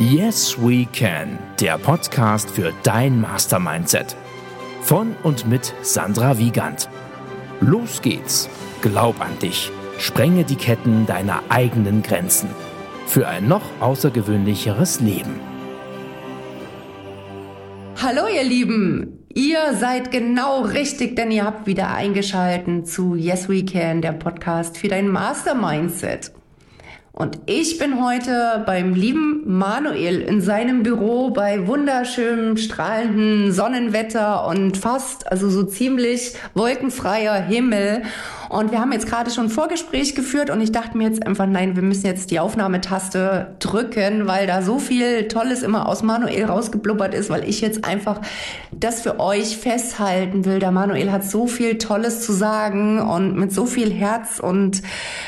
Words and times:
Yes 0.00 0.56
We 0.56 0.86
Can, 0.92 1.40
der 1.58 1.76
Podcast 1.76 2.48
für 2.50 2.72
dein 2.84 3.20
Mastermindset. 3.20 4.14
Von 4.80 5.16
und 5.24 5.48
mit 5.48 5.74
Sandra 5.82 6.38
Wiegand. 6.38 6.88
Los 7.60 8.00
geht's. 8.00 8.48
Glaub 8.80 9.20
an 9.20 9.36
dich. 9.42 9.72
Sprenge 9.98 10.44
die 10.44 10.54
Ketten 10.54 11.04
deiner 11.06 11.42
eigenen 11.48 12.04
Grenzen. 12.04 12.48
Für 13.08 13.26
ein 13.26 13.48
noch 13.48 13.64
außergewöhnlicheres 13.80 15.00
Leben. 15.00 15.40
Hallo 18.00 18.28
ihr 18.32 18.44
Lieben, 18.44 19.26
ihr 19.34 19.74
seid 19.74 20.12
genau 20.12 20.60
richtig, 20.60 21.16
denn 21.16 21.32
ihr 21.32 21.44
habt 21.44 21.66
wieder 21.66 21.92
eingeschalten 21.92 22.84
zu 22.84 23.16
Yes 23.16 23.48
We 23.48 23.64
Can, 23.64 24.00
der 24.00 24.12
Podcast 24.12 24.78
für 24.78 24.86
dein 24.86 25.08
Mastermindset. 25.08 26.37
Und 27.18 27.40
ich 27.46 27.78
bin 27.78 28.00
heute 28.00 28.62
beim 28.64 28.94
lieben 28.94 29.42
Manuel 29.44 30.20
in 30.20 30.40
seinem 30.40 30.84
Büro 30.84 31.30
bei 31.30 31.66
wunderschönem, 31.66 32.56
strahlenden 32.56 33.50
Sonnenwetter 33.50 34.46
und 34.46 34.76
fast, 34.76 35.26
also 35.26 35.50
so 35.50 35.64
ziemlich 35.64 36.34
wolkenfreier 36.54 37.34
Himmel. 37.34 38.02
Und 38.48 38.72
wir 38.72 38.80
haben 38.80 38.92
jetzt 38.92 39.06
gerade 39.06 39.30
schon 39.30 39.46
ein 39.46 39.50
Vorgespräch 39.50 40.14
geführt 40.14 40.50
und 40.50 40.60
ich 40.60 40.72
dachte 40.72 40.96
mir 40.96 41.08
jetzt 41.08 41.26
einfach, 41.26 41.46
nein, 41.46 41.76
wir 41.76 41.82
müssen 41.82 42.06
jetzt 42.06 42.30
die 42.30 42.40
Aufnahmetaste 42.40 43.56
drücken, 43.58 44.26
weil 44.26 44.46
da 44.46 44.62
so 44.62 44.78
viel 44.78 45.28
Tolles 45.28 45.62
immer 45.62 45.88
aus 45.88 46.02
Manuel 46.02 46.44
rausgeblubbert 46.44 47.14
ist, 47.14 47.30
weil 47.30 47.48
ich 47.48 47.60
jetzt 47.60 47.84
einfach 47.84 48.20
das 48.72 49.02
für 49.02 49.20
euch 49.20 49.56
festhalten 49.58 50.44
will. 50.44 50.58
Der 50.58 50.70
Manuel 50.70 51.12
hat 51.12 51.24
so 51.24 51.46
viel 51.46 51.78
Tolles 51.78 52.22
zu 52.22 52.32
sagen 52.32 53.00
und 53.00 53.36
mit 53.36 53.52
so 53.52 53.66
viel 53.66 53.92
Herz 53.92 54.40
und 54.40 54.82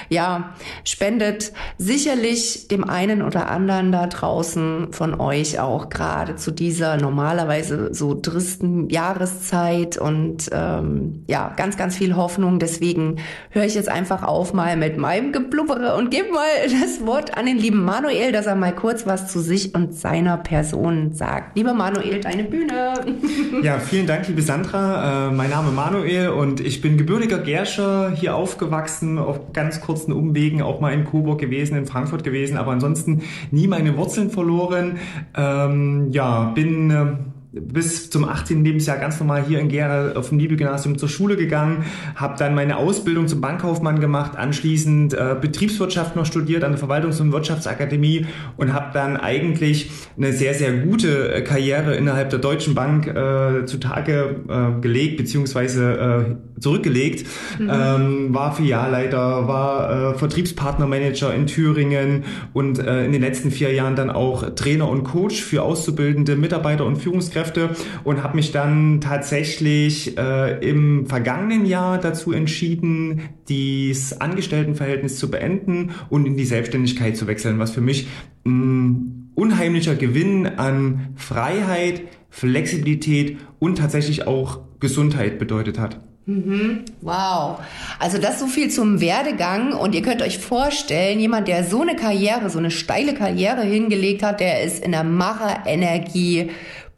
ja, 0.09 0.55
spendet 0.85 1.53
sicherlich 1.79 2.69
dem 2.69 2.89
einen 2.89 3.23
oder 3.23 3.51
anderen 3.51 3.93
da 3.93 4.07
draußen 4.07 4.93
von 4.93 5.21
euch 5.21 5.61
auch 5.61 5.89
gerade 5.91 6.37
zu 6.37 6.51
dieser 6.51 6.97
normalerweise 6.97 7.93
so 7.93 8.15
tristen 8.15 8.89
Jahreszeit 8.89 9.99
und 9.99 10.49
ähm, 10.53 11.25
ja, 11.27 11.53
ganz, 11.57 11.77
ganz 11.77 11.97
viel 11.97 12.17
Hoffnung. 12.17 12.59
Deswegen 12.59 13.10
höre 13.51 13.65
ich 13.65 13.75
jetzt 13.75 13.89
einfach 13.89 14.23
auf 14.23 14.53
mal 14.53 14.77
mit 14.77 14.99
meinem 14.99 15.33
Geblubbere 15.33 15.97
und 15.97 16.11
gebe 16.11 16.31
mal 16.31 16.47
das 16.65 17.07
Wort 17.07 17.37
an 17.37 17.47
den 17.47 17.59
lieben 17.59 17.85
Manuel, 17.85 18.33
dass 18.33 18.47
er 18.47 18.55
mal 18.55 18.75
kurz 18.75 19.07
was 19.07 19.31
zu 19.31 19.41
sich 19.41 19.75
und 19.75 19.95
seiner 19.95 20.37
Person 20.37 21.13
sagt. 21.13 21.57
Lieber 21.57 21.75
Manuel, 21.75 22.21
deine 22.21 22.45
Bühne. 22.45 22.95
Ja, 23.63 23.79
vielen 23.79 24.07
Dank, 24.07 24.27
liebe 24.29 24.43
Sandra. 24.43 25.29
Äh, 25.29 25.33
mein 25.33 25.51
Name 25.51 25.71
Manuel 25.71 26.31
und 26.31 26.61
ich 26.61 26.81
bin 26.81 26.97
gebürtiger 26.97 27.39
Gerscher, 27.39 28.13
hier 28.15 28.35
aufgewachsen, 28.35 29.19
auf 29.19 29.53
ganz 29.53 29.81
kurzen 29.81 30.13
Umwegen, 30.13 30.63
auch 30.63 30.81
mal 30.81 30.93
in 30.93 31.05
Coburg 31.05 31.41
gewesen, 31.41 31.77
in 31.77 31.87
Frankfurt 31.87 32.25
gewesen, 32.25 32.57
aber 32.57 32.73
ansonsten 32.73 33.23
nie 33.51 33.67
meine 33.67 33.97
Wurzeln 33.97 34.31
verloren. 34.31 34.99
Ähm, 35.37 36.09
ja, 36.11 36.45
bin 36.55 36.91
äh, 36.91 37.07
bis 37.53 38.11
zum 38.11 38.25
18. 38.25 38.65
Lebensjahr 38.65 38.99
ganz 38.99 39.19
normal 39.19 39.45
hier 39.47 39.59
in 39.59 39.69
Gera 39.69 40.13
auf 40.13 40.29
dem 40.29 40.39
Nibelgymnasium 40.39 40.99
zur 40.99 41.09
Schule 41.09 41.37
gegangen, 41.37 41.85
habe 42.15 42.37
dann 42.39 42.55
meine 42.55 42.77
Ausbildung 42.77 43.27
zum 43.27 43.41
Bankkaufmann 43.41 43.99
gemacht, 43.99 44.37
anschließend 44.37 45.15
äh, 45.15 45.37
Betriebswirtschaft 45.41 46.15
noch 46.15 46.27
studiert 46.27 46.63
an 46.63 46.73
der 46.73 46.81
Verwaltungs- 46.81 47.21
und 47.21 47.33
Wirtschaftsakademie 47.33 48.27
und 48.57 48.73
habe 48.73 48.93
dann 48.93 49.17
eigentlich 49.17 49.91
eine 50.17 50.33
sehr, 50.33 50.55
sehr 50.55 50.73
gute 50.73 51.33
äh, 51.33 51.43
Karriere 51.43 51.97
innerhalb 51.97 52.31
der 52.31 52.39
Deutschen 52.39 52.75
Bank 52.75 53.09
äh, 53.09 53.67
zutage 53.67 54.37
äh, 54.49 54.81
gelegt 54.81 55.17
beziehungsweise 55.17 56.37
äh, 56.37 56.50
zurückgelegt. 56.61 57.27
Mhm. 57.59 57.71
Ähm, 57.73 58.35
war 58.35 58.55
Filialleiter, 58.55 59.49
war 59.49 60.15
äh, 60.15 60.19
Vertriebspartnermanager 60.19 61.35
in 61.35 61.47
Thüringen 61.47 62.25
und 62.53 62.79
äh, 62.79 63.05
in 63.05 63.13
den 63.13 63.21
letzten 63.21 63.51
vier 63.51 63.73
Jahren 63.73 63.97
dann 63.97 64.11
auch 64.11 64.55
Trainer 64.55 64.89
und 64.89 65.05
Coach 65.05 65.43
für 65.43 65.63
auszubildende 65.63 66.37
Mitarbeiter 66.37 66.85
und 66.85 66.97
Führungskräfte 66.97 67.71
und 68.05 68.23
habe 68.23 68.37
mich 68.37 68.53
dann 68.53 69.01
tatsächlich 69.01 70.17
äh, 70.19 70.59
im 70.69 71.07
vergangenen 71.07 71.67
Jahr 71.67 71.99
dazu 71.99 72.33
entschieden, 72.33 73.23
dieses 73.49 74.21
Angestelltenverhältnis 74.21 75.19
zu 75.19 75.31
beenden 75.31 75.91
und 76.09 76.27
in 76.27 76.37
die 76.37 76.45
Selbstständigkeit 76.45 77.17
zu 77.17 77.27
wechseln, 77.27 77.59
was 77.59 77.73
für 77.73 77.81
mich 77.81 78.07
ein 78.45 79.31
unheimlicher 79.35 79.95
Gewinn 79.95 80.47
an 80.47 81.15
Freiheit, 81.17 82.03
Flexibilität 82.29 83.39
und 83.59 83.79
tatsächlich 83.79 84.27
auch 84.27 84.61
Gesundheit 84.79 85.39
bedeutet 85.39 85.79
hat. 85.79 86.10
Mhm. 86.27 86.85
Wow. 87.01 87.61
Also 87.99 88.19
das 88.19 88.39
so 88.39 88.47
viel 88.47 88.71
zum 88.71 89.01
Werdegang 89.01 89.73
und 89.73 89.95
ihr 89.95 90.03
könnt 90.03 90.23
euch 90.23 90.39
vorstellen, 90.39 91.19
jemand, 91.19 91.49
der 91.49 91.65
so 91.65 91.83
eine 91.83 91.97
Karriere, 91.97 92.51
so 92.51 92.59
eine 92.59 92.71
steile 92.71 93.15
Karriere 93.15 93.63
hingelegt 93.63 94.23
hat, 94.23 94.41
der 94.41 94.63
ist 94.63 94.85
in 94.85 94.93
der 94.93 95.05
Macherenergie 95.05 96.51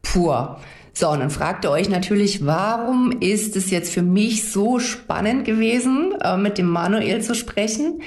pur. 0.02 0.60
So, 0.94 1.08
und 1.08 1.20
dann 1.20 1.30
fragt 1.30 1.64
ihr 1.64 1.70
euch 1.70 1.88
natürlich, 1.88 2.44
warum 2.44 3.12
ist 3.20 3.56
es 3.56 3.70
jetzt 3.70 3.94
für 3.94 4.02
mich 4.02 4.50
so 4.50 4.78
spannend 4.78 5.46
gewesen, 5.46 6.14
äh, 6.22 6.36
mit 6.36 6.58
dem 6.58 6.66
Manuel 6.66 7.22
zu 7.22 7.34
sprechen? 7.34 8.02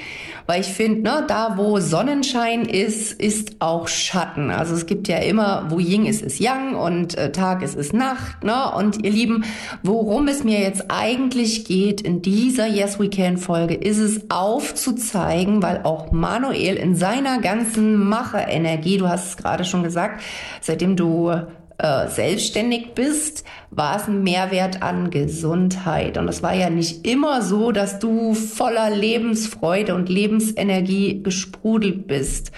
Weil 0.46 0.60
ich 0.60 0.68
finde, 0.68 1.02
ne, 1.02 1.24
da 1.26 1.56
wo 1.56 1.80
Sonnenschein 1.80 2.62
ist, 2.64 3.12
ist 3.12 3.56
auch 3.58 3.88
Schatten. 3.88 4.52
Also 4.52 4.74
es 4.74 4.86
gibt 4.86 5.08
ja 5.08 5.16
immer, 5.16 5.66
wo 5.68 5.80
Ying 5.80 6.06
ist, 6.06 6.22
ist 6.22 6.38
Yang 6.38 6.76
und 6.76 7.18
äh, 7.18 7.32
Tag 7.32 7.62
ist, 7.62 7.74
ist 7.74 7.92
Nacht. 7.92 8.44
Ne? 8.44 8.70
Und 8.76 9.04
ihr 9.04 9.10
Lieben, 9.10 9.44
worum 9.82 10.28
es 10.28 10.44
mir 10.44 10.60
jetzt 10.60 10.84
eigentlich 10.88 11.64
geht 11.64 12.00
in 12.00 12.22
dieser 12.22 12.68
Yes 12.68 13.00
We 13.00 13.10
Can 13.10 13.36
Folge, 13.36 13.74
ist 13.74 13.98
es 13.98 14.30
aufzuzeigen, 14.30 15.60
weil 15.60 15.80
auch 15.82 16.12
Manuel 16.12 16.76
in 16.76 16.94
seiner 16.94 17.40
ganzen 17.40 18.08
Macherenergie, 18.08 18.98
du 18.98 19.08
hast 19.08 19.30
es 19.30 19.36
gerade 19.36 19.64
schon 19.64 19.82
gesagt, 19.82 20.22
seitdem 20.60 20.94
du 20.94 21.32
äh, 21.78 22.08
selbstständig 22.08 22.94
bist, 22.94 23.44
war 23.70 23.96
es 23.96 24.08
ein 24.08 24.22
Mehrwert 24.22 24.82
an 24.82 25.10
Gesundheit. 25.10 26.16
Und 26.16 26.28
es 26.28 26.42
war 26.42 26.54
ja 26.54 26.70
nicht 26.70 27.06
immer 27.06 27.42
so, 27.42 27.72
dass 27.72 27.98
du 27.98 28.34
voller 28.34 28.90
Lebensfreude 28.90 29.94
und 29.94 30.08
Lebensenergie 30.08 31.22
gesprudelt 31.22 32.06
bist. 32.06 32.52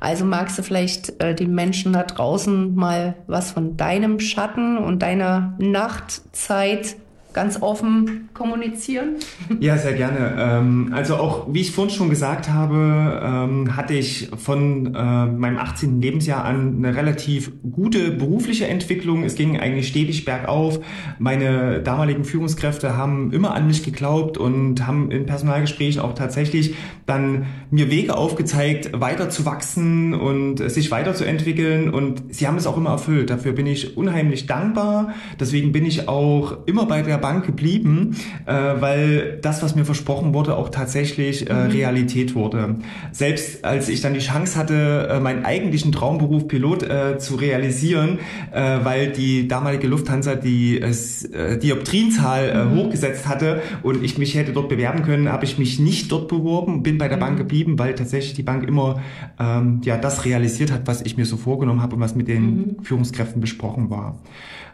Also 0.00 0.24
magst 0.24 0.58
du 0.58 0.62
vielleicht 0.62 1.22
äh, 1.22 1.34
den 1.34 1.54
Menschen 1.54 1.92
da 1.92 2.02
draußen 2.02 2.74
mal 2.74 3.14
was 3.26 3.52
von 3.52 3.76
deinem 3.76 4.18
Schatten 4.20 4.78
und 4.78 5.02
deiner 5.02 5.54
Nachtzeit 5.58 6.96
ganz 7.34 7.60
offen 7.60 8.28
kommunizieren? 8.34 9.16
Ja, 9.60 9.76
sehr 9.76 9.92
gerne. 9.92 10.34
Ähm, 10.38 10.90
also 10.92 11.16
auch, 11.16 11.52
wie 11.52 11.60
ich 11.60 11.70
vorhin 11.70 11.94
schon 11.94 12.10
gesagt 12.10 12.48
habe, 12.48 13.20
ähm, 13.22 13.76
hatte 13.76 13.94
ich 13.94 14.28
von 14.36 14.94
äh, 14.94 15.26
meinem 15.26 15.58
18. 15.58 16.00
Lebensjahr 16.00 16.44
an 16.44 16.78
eine 16.78 16.96
relativ 16.96 17.52
gute 17.70 18.10
berufliche 18.10 18.66
Entwicklung. 18.66 19.22
Es 19.22 19.36
ging 19.36 19.60
eigentlich 19.60 19.88
stetig 19.88 20.24
bergauf. 20.24 20.80
Meine 21.18 21.80
damaligen 21.80 22.24
Führungskräfte 22.24 22.96
haben 22.96 23.32
immer 23.32 23.54
an 23.54 23.66
mich 23.66 23.84
geglaubt 23.84 24.36
und 24.36 24.86
haben 24.86 25.10
in 25.10 25.26
Personalgesprächen 25.26 26.00
auch 26.00 26.14
tatsächlich 26.14 26.74
dann 27.06 27.46
mir 27.70 27.90
Wege 27.90 28.16
aufgezeigt, 28.16 29.00
weiter 29.00 29.30
zu 29.30 29.44
wachsen 29.44 30.14
und 30.14 30.58
sich 30.58 30.90
weiterzuentwickeln. 30.90 31.90
Und 31.90 32.34
sie 32.34 32.46
haben 32.46 32.56
es 32.56 32.66
auch 32.66 32.76
immer 32.76 32.90
erfüllt. 32.90 33.30
Dafür 33.30 33.52
bin 33.52 33.66
ich 33.66 33.96
unheimlich 33.96 34.46
dankbar. 34.46 35.14
Deswegen 35.38 35.72
bin 35.72 35.86
ich 35.86 36.08
auch 36.08 36.66
immer 36.66 36.86
bei 36.86 37.02
der 37.02 37.18
Bank 37.22 37.46
geblieben, 37.46 38.16
äh, 38.44 38.52
weil 38.52 39.38
das, 39.40 39.62
was 39.62 39.74
mir 39.74 39.86
versprochen 39.86 40.34
wurde, 40.34 40.56
auch 40.56 40.68
tatsächlich 40.68 41.48
äh, 41.48 41.54
mhm. 41.54 41.70
Realität 41.70 42.34
wurde. 42.34 42.76
Selbst 43.12 43.64
als 43.64 43.88
ich 43.88 44.02
dann 44.02 44.12
die 44.12 44.20
Chance 44.20 44.58
hatte, 44.58 45.08
äh, 45.10 45.20
meinen 45.20 45.46
eigentlichen 45.46 45.92
Traumberuf 45.92 46.48
Pilot 46.48 46.82
äh, 46.82 47.18
zu 47.18 47.36
realisieren, 47.36 48.18
äh, 48.52 48.78
weil 48.82 49.12
die 49.12 49.48
damalige 49.48 49.86
Lufthansa 49.86 50.34
die 50.34 50.80
äh, 50.80 51.58
Dioptrienzahl 51.58 52.48
äh, 52.48 52.64
mhm. 52.64 52.76
hochgesetzt 52.76 53.26
hatte 53.26 53.62
und 53.82 54.04
ich 54.04 54.18
mich 54.18 54.34
hätte 54.34 54.52
dort 54.52 54.68
bewerben 54.68 55.02
können, 55.02 55.30
habe 55.30 55.44
ich 55.44 55.58
mich 55.58 55.78
nicht 55.78 56.12
dort 56.12 56.28
beworben, 56.28 56.82
bin 56.82 56.98
bei 56.98 57.08
der 57.08 57.16
mhm. 57.16 57.22
Bank 57.22 57.38
geblieben, 57.38 57.78
weil 57.78 57.94
tatsächlich 57.94 58.34
die 58.34 58.42
Bank 58.42 58.66
immer 58.68 59.00
ähm, 59.38 59.80
ja 59.84 59.96
das 59.96 60.24
realisiert 60.24 60.72
hat, 60.72 60.86
was 60.86 61.02
ich 61.02 61.16
mir 61.16 61.24
so 61.24 61.36
vorgenommen 61.36 61.80
habe 61.80 61.96
und 61.96 62.02
was 62.02 62.14
mit 62.14 62.28
den 62.28 62.44
mhm. 62.44 62.76
Führungskräften 62.82 63.40
besprochen 63.40 63.90
war. 63.90 64.18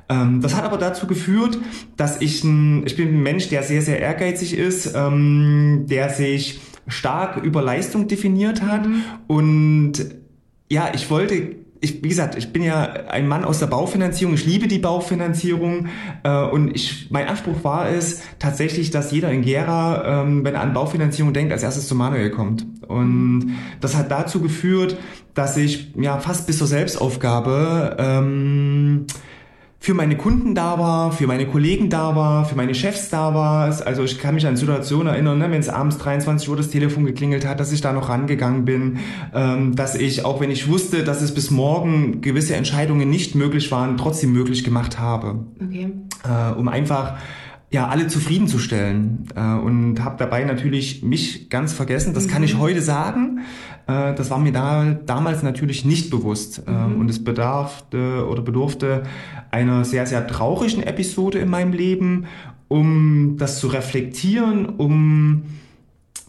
Ähm, 0.08 0.40
das 0.40 0.56
hat 0.56 0.64
aber 0.64 0.78
dazu 0.78 1.06
geführt, 1.06 1.58
dass 1.96 2.20
ich 2.20 2.42
ein, 2.44 2.86
ich 2.86 2.96
bin 2.96 3.08
ein 3.08 3.22
Mensch, 3.22 3.48
der 3.48 3.62
sehr, 3.62 3.82
sehr 3.82 4.00
ehrgeizig 4.00 4.56
ist, 4.56 4.94
ähm, 4.94 5.86
der 5.88 6.10
sich 6.10 6.60
stark 6.86 7.36
über 7.42 7.62
Leistung 7.62 8.08
definiert 8.08 8.62
hat 8.62 8.86
mhm. 8.86 9.02
und 9.26 9.92
ja, 10.70 10.90
ich 10.94 11.10
wollte 11.10 11.56
ich, 11.80 12.02
wie 12.02 12.08
gesagt, 12.08 12.36
ich 12.36 12.52
bin 12.52 12.62
ja 12.62 12.82
ein 13.08 13.28
Mann 13.28 13.44
aus 13.44 13.58
der 13.58 13.66
Baufinanzierung, 13.66 14.34
ich 14.34 14.46
liebe 14.46 14.66
die 14.68 14.78
Baufinanzierung 14.78 15.86
äh, 16.24 16.42
und 16.44 16.74
ich, 16.74 17.08
mein 17.10 17.28
Anspruch 17.28 17.62
war 17.62 17.88
es 17.88 18.22
tatsächlich, 18.38 18.90
dass 18.90 19.12
jeder 19.12 19.30
in 19.30 19.42
Gera, 19.42 20.22
ähm, 20.22 20.44
wenn 20.44 20.54
er 20.54 20.62
an 20.62 20.72
Baufinanzierung 20.72 21.32
denkt, 21.32 21.52
als 21.52 21.62
erstes 21.62 21.86
zu 21.86 21.94
Manuel 21.94 22.30
kommt. 22.30 22.66
Und 22.86 23.52
das 23.80 23.96
hat 23.96 24.10
dazu 24.10 24.40
geführt, 24.40 24.96
dass 25.34 25.56
ich 25.56 25.92
ja 25.96 26.18
fast 26.18 26.46
bis 26.46 26.58
zur 26.58 26.66
Selbstaufgabe 26.66 27.96
ähm, 27.98 29.06
für 29.80 29.94
meine 29.94 30.16
Kunden 30.16 30.54
da 30.54 30.78
war, 30.78 31.12
für 31.12 31.26
meine 31.26 31.46
Kollegen 31.46 31.88
da 31.88 32.16
war, 32.16 32.44
für 32.44 32.56
meine 32.56 32.74
Chefs 32.74 33.10
da 33.10 33.32
war. 33.34 33.64
Also 33.86 34.02
ich 34.02 34.18
kann 34.18 34.34
mich 34.34 34.46
an 34.46 34.56
Situationen 34.56 35.06
erinnern, 35.06 35.38
ne, 35.38 35.50
wenn 35.50 35.60
es 35.60 35.68
abends 35.68 35.98
23 35.98 36.48
Uhr 36.48 36.56
das 36.56 36.70
Telefon 36.70 37.06
geklingelt 37.06 37.46
hat, 37.46 37.60
dass 37.60 37.70
ich 37.70 37.80
da 37.80 37.92
noch 37.92 38.08
rangegangen 38.08 38.64
bin, 38.64 38.98
ähm, 39.32 39.76
dass 39.76 39.94
ich, 39.94 40.24
auch 40.24 40.40
wenn 40.40 40.50
ich 40.50 40.68
wusste, 40.68 41.04
dass 41.04 41.22
es 41.22 41.32
bis 41.32 41.50
morgen 41.50 42.20
gewisse 42.20 42.56
Entscheidungen 42.56 43.08
nicht 43.08 43.36
möglich 43.36 43.70
waren, 43.70 43.96
trotzdem 43.96 44.32
möglich 44.32 44.64
gemacht 44.64 44.98
habe. 44.98 45.46
Okay. 45.62 45.92
Äh, 46.24 46.58
um 46.58 46.66
einfach 46.68 47.14
ja 47.70 47.88
alle 47.88 48.06
zufriedenzustellen 48.06 49.28
äh, 49.34 49.40
und 49.40 50.02
habe 50.02 50.16
dabei 50.18 50.44
natürlich 50.44 51.02
mich 51.02 51.50
ganz 51.50 51.72
vergessen. 51.72 52.14
Das 52.14 52.26
mhm. 52.26 52.30
kann 52.30 52.42
ich 52.42 52.54
mhm. 52.54 52.60
heute 52.60 52.82
sagen. 52.82 53.40
Äh, 53.86 54.14
das 54.14 54.30
war 54.30 54.38
mir 54.38 54.52
da 54.52 54.96
damals 55.06 55.42
natürlich 55.42 55.84
nicht 55.84 56.10
bewusst 56.10 56.62
äh, 56.66 56.70
mhm. 56.70 57.00
und 57.00 57.10
es 57.10 57.22
bedarfte 57.22 58.26
oder 58.26 58.42
bedurfte 58.42 59.02
einer 59.50 59.84
sehr 59.84 60.06
sehr 60.06 60.26
traurigen 60.26 60.82
Episode 60.82 61.38
in 61.38 61.50
meinem 61.50 61.72
Leben, 61.72 62.26
um 62.68 63.36
das 63.38 63.58
zu 63.58 63.68
reflektieren, 63.68 64.66
um 64.66 65.42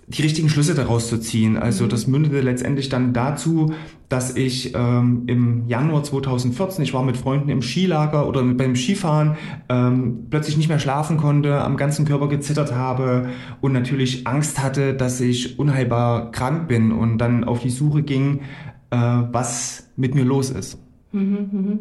die 0.10 0.24
richtigen 0.24 0.50
Schlüsse 0.50 0.74
daraus 0.74 1.08
zu 1.08 1.20
ziehen. 1.20 1.56
Also 1.56 1.86
mhm. 1.86 1.90
das 1.90 2.08
mündete 2.08 2.42
letztendlich 2.42 2.90
dann 2.90 3.14
dazu, 3.14 3.74
dass 4.10 4.36
ich 4.36 4.74
ähm, 4.76 5.24
im 5.28 5.68
Januar 5.68 6.04
2014, 6.04 6.84
ich 6.84 6.96
war 6.96 7.04
mit 7.04 7.16
Freunden 7.16 7.50
im 7.50 7.62
Skilager 7.62 8.28
oder 8.28 8.44
beim 8.44 8.76
Skifahren, 8.76 9.38
ähm, 9.70 10.26
plötzlich 10.32 10.58
nicht 10.58 10.68
mehr 10.68 10.80
schlafen 10.80 11.18
konnte, 11.18 11.62
am 11.62 11.78
ganzen 11.78 12.06
Körper 12.06 12.28
gezittert 12.28 12.74
habe 12.74 13.30
und 13.62 13.72
natürlich 13.72 14.26
Angst 14.26 14.62
hatte, 14.62 14.96
dass 14.96 15.22
ich 15.22 15.60
unheilbar 15.60 16.32
krank 16.32 16.68
bin 16.68 16.92
und 16.92 17.20
dann 17.20 17.44
auf 17.44 17.60
die 17.60 17.70
Suche 17.70 18.02
ging, 18.02 18.42
äh, 18.90 18.98
was 18.98 19.92
mit 19.96 20.16
mir 20.16 20.26
los 20.26 20.50
ist. 20.50 20.80
Mhm, 21.12 21.50
mhm. 21.52 21.80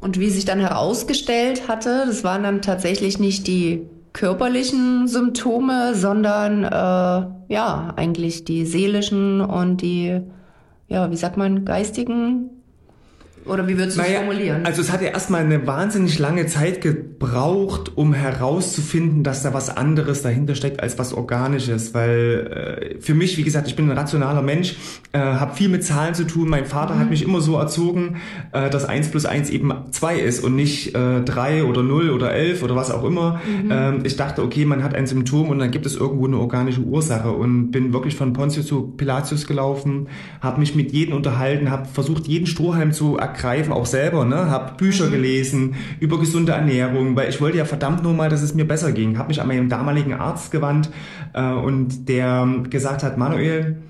Und 0.00 0.18
wie 0.18 0.30
sich 0.30 0.46
dann 0.46 0.60
herausgestellt 0.60 1.68
hatte, 1.68 2.04
das 2.06 2.24
waren 2.24 2.42
dann 2.42 2.62
tatsächlich 2.62 3.18
nicht 3.18 3.46
die 3.46 3.82
körperlichen 4.14 5.06
Symptome, 5.08 5.94
sondern 5.94 6.64
äh, 6.64 7.52
ja, 7.52 7.92
eigentlich 7.96 8.44
die 8.44 8.64
seelischen 8.64 9.42
und 9.42 9.82
die, 9.82 10.20
ja, 10.88 11.10
wie 11.10 11.16
sagt 11.16 11.36
man, 11.36 11.66
geistigen 11.66 12.53
oder 13.46 13.68
wie 13.68 13.76
würdest 13.76 13.98
du 13.98 14.02
naja, 14.02 14.20
es 14.20 14.24
formulieren? 14.24 14.64
Also 14.64 14.80
es 14.80 14.90
hat 14.90 15.02
ja 15.02 15.08
erstmal 15.08 15.42
eine 15.42 15.66
wahnsinnig 15.66 16.18
lange 16.18 16.46
Zeit 16.46 16.80
gebraucht, 16.80 17.92
um 17.94 18.14
herauszufinden, 18.14 19.22
dass 19.22 19.42
da 19.42 19.52
was 19.52 19.76
anderes 19.76 20.22
dahinter 20.22 20.54
steckt 20.54 20.82
als 20.82 20.98
was 20.98 21.12
Organisches. 21.12 21.92
Weil 21.92 22.94
äh, 22.96 23.00
für 23.02 23.12
mich, 23.12 23.36
wie 23.36 23.42
gesagt, 23.42 23.68
ich 23.68 23.76
bin 23.76 23.90
ein 23.90 23.98
rationaler 23.98 24.40
Mensch, 24.40 24.76
äh, 25.12 25.18
habe 25.18 25.54
viel 25.54 25.68
mit 25.68 25.84
Zahlen 25.84 26.14
zu 26.14 26.24
tun. 26.24 26.48
Mein 26.48 26.64
Vater 26.64 26.94
mhm. 26.94 27.00
hat 27.00 27.10
mich 27.10 27.22
immer 27.22 27.42
so 27.42 27.58
erzogen, 27.58 28.16
äh, 28.52 28.70
dass 28.70 28.86
eins 28.86 29.10
plus 29.10 29.26
eins 29.26 29.50
eben 29.50 29.74
zwei 29.90 30.18
ist 30.18 30.42
und 30.42 30.56
nicht 30.56 30.94
äh, 30.94 31.20
drei 31.20 31.64
oder 31.64 31.82
null 31.82 32.10
oder 32.10 32.32
elf 32.32 32.62
oder 32.62 32.76
was 32.76 32.90
auch 32.90 33.04
immer. 33.04 33.42
Mhm. 33.46 33.70
Ähm, 33.70 34.00
ich 34.04 34.16
dachte, 34.16 34.42
okay, 34.42 34.64
man 34.64 34.82
hat 34.82 34.94
ein 34.94 35.06
Symptom 35.06 35.50
und 35.50 35.58
dann 35.58 35.70
gibt 35.70 35.84
es 35.84 35.96
irgendwo 35.96 36.26
eine 36.26 36.38
organische 36.38 36.80
Ursache 36.80 37.30
und 37.30 37.72
bin 37.72 37.92
wirklich 37.92 38.16
von 38.16 38.32
Pontius 38.32 38.66
zu 38.66 38.94
Pilatius 38.96 39.46
gelaufen, 39.46 40.08
habe 40.40 40.60
mich 40.60 40.74
mit 40.74 40.92
jedem 40.92 41.14
unterhalten, 41.14 41.70
habe 41.70 41.84
versucht, 41.84 42.26
jeden 42.26 42.46
Strohhalm 42.46 42.92
zu 42.92 43.18
erklären 43.18 43.33
ergreifen, 43.34 43.72
auch 43.72 43.86
selber, 43.86 44.24
ne? 44.24 44.50
Hab 44.50 44.78
Bücher 44.78 45.06
mhm. 45.06 45.12
gelesen 45.12 45.74
über 46.00 46.18
gesunde 46.18 46.52
Ernährung, 46.52 47.16
weil 47.16 47.28
ich 47.28 47.40
wollte 47.40 47.58
ja 47.58 47.64
verdammt 47.64 48.02
nur 48.02 48.14
mal, 48.14 48.28
dass 48.28 48.42
es 48.42 48.54
mir 48.54 48.66
besser 48.66 48.92
ging. 48.92 49.18
Hab 49.18 49.28
mich 49.28 49.40
an 49.40 49.48
meinen 49.48 49.68
damaligen 49.68 50.14
Arzt 50.14 50.50
gewandt 50.50 50.90
äh, 51.32 51.52
und 51.52 52.08
der 52.08 52.48
gesagt 52.70 53.02
hat, 53.02 53.18
Manuel 53.18 53.82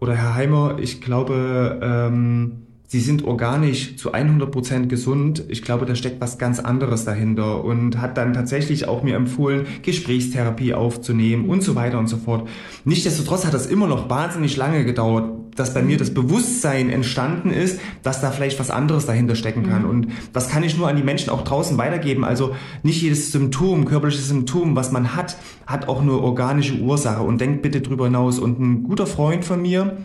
oder 0.00 0.14
Herr 0.14 0.34
Heimer, 0.34 0.76
ich 0.80 1.00
glaube, 1.00 1.78
ähm, 1.82 2.64
Sie 2.90 3.00
sind 3.00 3.22
organisch 3.22 3.98
zu 3.98 4.14
100% 4.14 4.86
gesund. 4.86 5.44
Ich 5.48 5.60
glaube, 5.60 5.84
da 5.84 5.94
steckt 5.94 6.22
was 6.22 6.38
ganz 6.38 6.58
anderes 6.58 7.04
dahinter 7.04 7.62
und 7.62 8.00
hat 8.00 8.16
dann 8.16 8.32
tatsächlich 8.32 8.88
auch 8.88 9.02
mir 9.02 9.14
empfohlen, 9.14 9.66
Gesprächstherapie 9.82 10.72
aufzunehmen 10.72 11.50
und 11.50 11.62
so 11.62 11.74
weiter 11.74 11.98
und 11.98 12.06
so 12.06 12.16
fort. 12.16 12.48
Nichtsdestotrotz 12.86 13.44
hat 13.44 13.52
das 13.52 13.66
immer 13.66 13.88
noch 13.88 14.08
wahnsinnig 14.08 14.56
lange 14.56 14.86
gedauert, 14.86 15.47
dass 15.58 15.74
bei 15.74 15.82
mir 15.82 15.96
das 15.96 16.14
Bewusstsein 16.14 16.90
entstanden 16.90 17.50
ist, 17.50 17.80
dass 18.02 18.20
da 18.20 18.30
vielleicht 18.30 18.60
was 18.60 18.70
anderes 18.70 19.06
dahinter 19.06 19.34
stecken 19.34 19.68
kann. 19.68 19.82
Mhm. 19.82 19.90
Und 19.90 20.08
das 20.32 20.48
kann 20.48 20.62
ich 20.62 20.76
nur 20.76 20.88
an 20.88 20.96
die 20.96 21.02
Menschen 21.02 21.30
auch 21.30 21.42
draußen 21.42 21.76
weitergeben. 21.78 22.24
Also 22.24 22.54
nicht 22.82 23.02
jedes 23.02 23.32
Symptom, 23.32 23.84
körperliches 23.84 24.28
Symptom, 24.28 24.76
was 24.76 24.92
man 24.92 25.16
hat, 25.16 25.36
hat 25.66 25.88
auch 25.88 26.02
nur 26.02 26.22
organische 26.22 26.78
Ursache. 26.78 27.22
Und 27.22 27.40
denkt 27.40 27.62
bitte 27.62 27.80
drüber 27.80 28.04
hinaus. 28.04 28.38
Und 28.38 28.60
ein 28.60 28.82
guter 28.84 29.06
Freund 29.06 29.44
von 29.44 29.60
mir, 29.60 29.96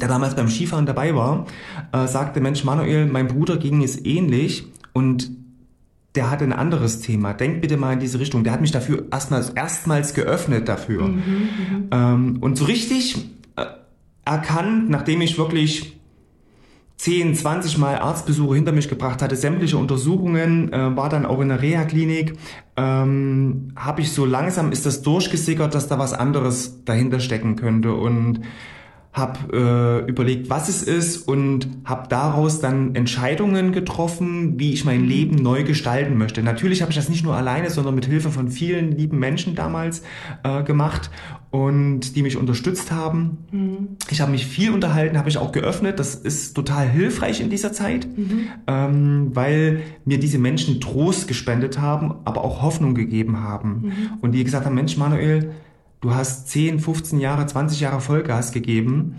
der 0.00 0.08
damals 0.08 0.36
beim 0.36 0.48
Skifahren 0.48 0.86
dabei 0.86 1.14
war, 1.14 1.46
äh, 1.92 2.06
sagte, 2.06 2.40
Mensch, 2.40 2.62
Manuel, 2.62 3.06
mein 3.06 3.26
Bruder 3.26 3.56
ging 3.56 3.82
es 3.82 4.04
ähnlich 4.04 4.66
und 4.92 5.30
der 6.14 6.30
hatte 6.30 6.44
ein 6.44 6.52
anderes 6.52 7.00
Thema. 7.00 7.32
Denk 7.32 7.60
bitte 7.60 7.76
mal 7.76 7.92
in 7.92 8.00
diese 8.00 8.18
Richtung. 8.18 8.42
Der 8.42 8.52
hat 8.52 8.60
mich 8.60 8.72
dafür 8.72 9.06
erstmals, 9.10 9.50
erstmals 9.50 10.14
geöffnet 10.14 10.68
dafür. 10.68 11.08
Mhm, 11.08 11.14
mhm. 11.16 11.88
ähm, 11.90 12.38
und 12.40 12.56
so 12.56 12.64
richtig 12.64 13.16
erkannt, 14.28 14.90
nachdem 14.90 15.20
ich 15.20 15.38
wirklich 15.38 15.98
10, 16.98 17.36
20 17.36 17.78
Mal 17.78 17.98
Arztbesuche 17.98 18.56
hinter 18.56 18.72
mich 18.72 18.88
gebracht 18.88 19.22
hatte, 19.22 19.36
sämtliche 19.36 19.78
Untersuchungen, 19.78 20.72
äh, 20.72 20.96
war 20.96 21.08
dann 21.08 21.26
auch 21.26 21.40
in 21.40 21.48
der 21.48 21.62
Reha-Klinik, 21.62 22.36
ähm, 22.76 23.72
habe 23.76 24.00
ich 24.00 24.12
so 24.12 24.24
langsam 24.24 24.72
ist 24.72 24.84
das 24.84 25.02
durchgesickert, 25.02 25.74
dass 25.74 25.88
da 25.88 25.98
was 25.98 26.12
anderes 26.12 26.84
dahinter 26.84 27.20
stecken 27.20 27.54
könnte. 27.54 27.94
Und 27.94 28.40
habe 29.12 30.04
äh, 30.06 30.08
überlegt, 30.08 30.50
was 30.50 30.68
es 30.68 30.82
ist 30.82 31.28
und 31.28 31.68
habe 31.84 32.08
daraus 32.08 32.60
dann 32.60 32.94
Entscheidungen 32.94 33.72
getroffen, 33.72 34.58
wie 34.58 34.72
ich 34.72 34.84
mein 34.84 35.04
Leben 35.04 35.36
neu 35.36 35.64
gestalten 35.64 36.16
möchte. 36.18 36.42
Natürlich 36.42 36.82
habe 36.82 36.90
ich 36.92 36.96
das 36.96 37.08
nicht 37.08 37.24
nur 37.24 37.34
alleine, 37.34 37.70
sondern 37.70 37.94
mit 37.94 38.06
Hilfe 38.06 38.30
von 38.30 38.48
vielen 38.48 38.92
lieben 38.92 39.18
Menschen 39.18 39.54
damals 39.54 40.02
äh, 40.44 40.62
gemacht 40.62 41.10
und 41.50 42.14
die 42.14 42.22
mich 42.22 42.36
unterstützt 42.36 42.92
haben. 42.92 43.38
Mhm. 43.50 43.88
Ich 44.10 44.20
habe 44.20 44.30
mich 44.30 44.46
viel 44.46 44.70
unterhalten, 44.70 45.16
habe 45.16 45.30
ich 45.30 45.38
auch 45.38 45.52
geöffnet. 45.52 45.98
Das 45.98 46.14
ist 46.14 46.54
total 46.54 46.86
hilfreich 46.88 47.40
in 47.40 47.48
dieser 47.48 47.72
Zeit, 47.72 48.06
mhm. 48.16 48.48
ähm, 48.66 49.30
weil 49.34 49.80
mir 50.04 50.20
diese 50.20 50.38
Menschen 50.38 50.80
Trost 50.80 51.26
gespendet 51.26 51.80
haben, 51.80 52.16
aber 52.24 52.44
auch 52.44 52.62
Hoffnung 52.62 52.94
gegeben 52.94 53.40
haben 53.40 53.82
mhm. 53.86 53.92
und 54.20 54.32
die 54.32 54.44
gesagt 54.44 54.66
haben, 54.66 54.74
Mensch 54.74 54.96
Manuel, 54.98 55.52
du 56.00 56.14
hast 56.14 56.48
10, 56.48 56.80
15 56.80 57.20
Jahre, 57.20 57.46
20 57.46 57.80
Jahre 57.80 58.00
Vollgas 58.00 58.52
gegeben. 58.52 59.16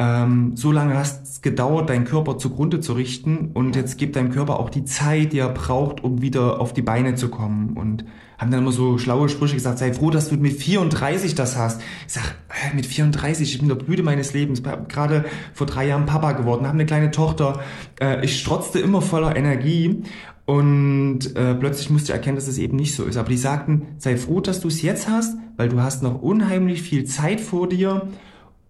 Ähm, 0.00 0.52
so 0.54 0.70
lange 0.70 0.96
hast 0.96 1.24
es 1.24 1.42
gedauert, 1.42 1.90
deinen 1.90 2.04
Körper 2.04 2.38
zugrunde 2.38 2.78
zu 2.80 2.92
richten 2.92 3.50
und 3.52 3.74
jetzt 3.74 3.98
gibt 3.98 4.14
deinem 4.14 4.30
Körper 4.30 4.60
auch 4.60 4.70
die 4.70 4.84
Zeit, 4.84 5.32
die 5.32 5.40
er 5.40 5.48
braucht, 5.48 6.04
um 6.04 6.22
wieder 6.22 6.60
auf 6.60 6.72
die 6.72 6.82
Beine 6.82 7.16
zu 7.16 7.28
kommen. 7.28 7.76
Und 7.76 8.04
haben 8.38 8.52
dann 8.52 8.60
immer 8.60 8.70
so 8.70 8.98
schlaue 8.98 9.28
Sprüche 9.28 9.54
gesagt, 9.54 9.78
sei 9.78 9.92
froh, 9.92 10.10
dass 10.10 10.28
du 10.28 10.36
mit 10.36 10.52
34 10.52 11.34
das 11.34 11.56
hast. 11.56 11.80
Ich 12.06 12.12
sag, 12.12 12.36
mit 12.74 12.86
34, 12.86 13.52
ich 13.52 13.58
bin 13.58 13.68
der 13.68 13.74
Blüte 13.74 14.04
meines 14.04 14.32
Lebens, 14.32 14.62
gerade 14.62 15.24
vor 15.52 15.66
drei 15.66 15.88
Jahren 15.88 16.06
Papa 16.06 16.32
geworden, 16.32 16.64
habe 16.66 16.74
eine 16.74 16.86
kleine 16.86 17.10
Tochter. 17.10 17.58
Äh, 18.00 18.24
ich 18.24 18.40
strotzte 18.40 18.78
immer 18.78 19.02
voller 19.02 19.34
Energie 19.34 20.04
und 20.48 21.36
äh, 21.36 21.54
plötzlich 21.56 21.90
musste 21.90 22.10
ich 22.10 22.16
erkennen, 22.16 22.36
dass 22.36 22.48
es 22.48 22.56
eben 22.56 22.74
nicht 22.78 22.94
so 22.94 23.04
ist. 23.04 23.18
Aber 23.18 23.28
die 23.28 23.36
sagten, 23.36 23.82
sei 23.98 24.16
froh, 24.16 24.40
dass 24.40 24.60
du 24.60 24.68
es 24.68 24.80
jetzt 24.80 25.06
hast, 25.06 25.36
weil 25.58 25.68
du 25.68 25.82
hast 25.82 26.02
noch 26.02 26.22
unheimlich 26.22 26.80
viel 26.80 27.04
Zeit 27.04 27.42
vor 27.42 27.68
dir, 27.68 28.08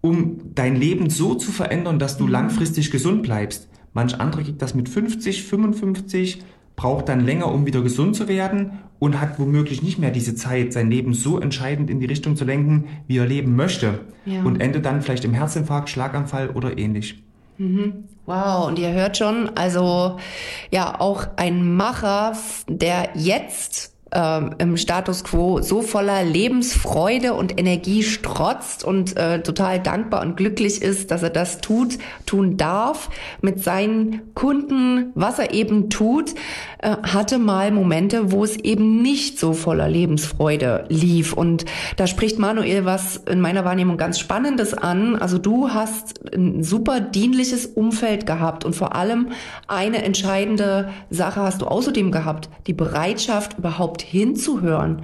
um 0.01 0.41
dein 0.55 0.75
Leben 0.75 1.09
so 1.09 1.35
zu 1.35 1.53
verändern, 1.53 1.97
dass 1.97 2.17
du 2.17 2.25
mhm. 2.25 2.31
langfristig 2.31 2.91
gesund 2.91 3.23
bleibst. 3.23 3.69
Manch 3.93 4.19
andere 4.19 4.43
kriegt 4.43 4.61
das 4.61 4.75
mit 4.75 4.89
50, 4.89 5.45
55, 5.45 6.43
braucht 6.75 7.07
dann 7.07 7.21
länger, 7.21 7.49
um 7.49 7.65
wieder 7.65 7.81
gesund 7.81 8.13
zu 8.13 8.27
werden 8.27 8.71
und 8.99 9.21
hat 9.21 9.39
womöglich 9.39 9.81
nicht 9.81 9.99
mehr 9.99 10.11
diese 10.11 10.35
Zeit, 10.35 10.73
sein 10.73 10.91
Leben 10.91 11.13
so 11.13 11.39
entscheidend 11.39 11.89
in 11.89 12.01
die 12.01 12.07
Richtung 12.07 12.35
zu 12.35 12.43
lenken, 12.43 12.89
wie 13.07 13.19
er 13.19 13.25
leben 13.25 13.55
möchte. 13.55 14.01
Ja. 14.25 14.43
Und 14.43 14.59
endet 14.59 14.85
dann 14.85 15.01
vielleicht 15.01 15.23
im 15.23 15.33
Herzinfarkt, 15.33 15.89
Schlaganfall 15.89 16.49
oder 16.49 16.77
ähnlich. 16.77 17.23
Wow, 18.25 18.67
und 18.67 18.79
ihr 18.79 18.91
hört 18.93 19.17
schon, 19.17 19.49
also 19.55 20.17
ja, 20.71 20.99
auch 20.99 21.27
ein 21.35 21.75
Macher, 21.75 22.37
der 22.67 23.09
jetzt 23.15 23.98
ähm, 24.11 24.55
im 24.57 24.77
Status 24.77 25.23
quo 25.23 25.61
so 25.61 25.81
voller 25.81 26.23
Lebensfreude 26.23 27.33
und 27.33 27.59
Energie 27.59 28.03
strotzt 28.03 28.83
und 28.83 29.15
äh, 29.17 29.41
total 29.41 29.79
dankbar 29.79 30.21
und 30.21 30.37
glücklich 30.37 30.81
ist, 30.81 31.11
dass 31.11 31.23
er 31.23 31.29
das 31.29 31.61
tut, 31.61 31.97
tun 32.25 32.57
darf 32.57 33.09
mit 33.41 33.63
seinen 33.63 34.33
Kunden, 34.33 35.11
was 35.15 35.39
er 35.39 35.53
eben 35.53 35.89
tut, 35.89 36.33
äh, 36.79 36.95
hatte 37.03 37.37
mal 37.37 37.71
Momente, 37.71 38.31
wo 38.31 38.43
es 38.43 38.57
eben 38.57 39.01
nicht 39.01 39.39
so 39.39 39.53
voller 39.53 39.87
Lebensfreude 39.87 40.85
lief. 40.89 41.33
Und 41.33 41.65
da 41.97 42.07
spricht 42.07 42.39
Manuel 42.39 42.85
was 42.85 43.17
in 43.17 43.41
meiner 43.41 43.65
Wahrnehmung 43.65 43.97
ganz 43.97 44.19
Spannendes 44.19 44.73
an. 44.73 45.15
Also 45.15 45.37
du 45.37 45.69
hast 45.69 46.33
ein 46.33 46.63
super 46.63 46.99
dienliches 46.99 47.65
Umfeld 47.65 48.25
gehabt 48.25 48.65
und 48.65 48.75
vor 48.75 48.95
allem 48.95 49.29
eine 49.67 50.03
entscheidende 50.03 50.89
Sache 51.09 51.41
hast 51.41 51.61
du 51.61 51.65
außerdem 51.65 52.11
gehabt, 52.11 52.49
die 52.67 52.73
Bereitschaft 52.73 53.57
überhaupt 53.57 53.98
überhaupt 53.99 54.01
hinzuhören. 54.01 55.03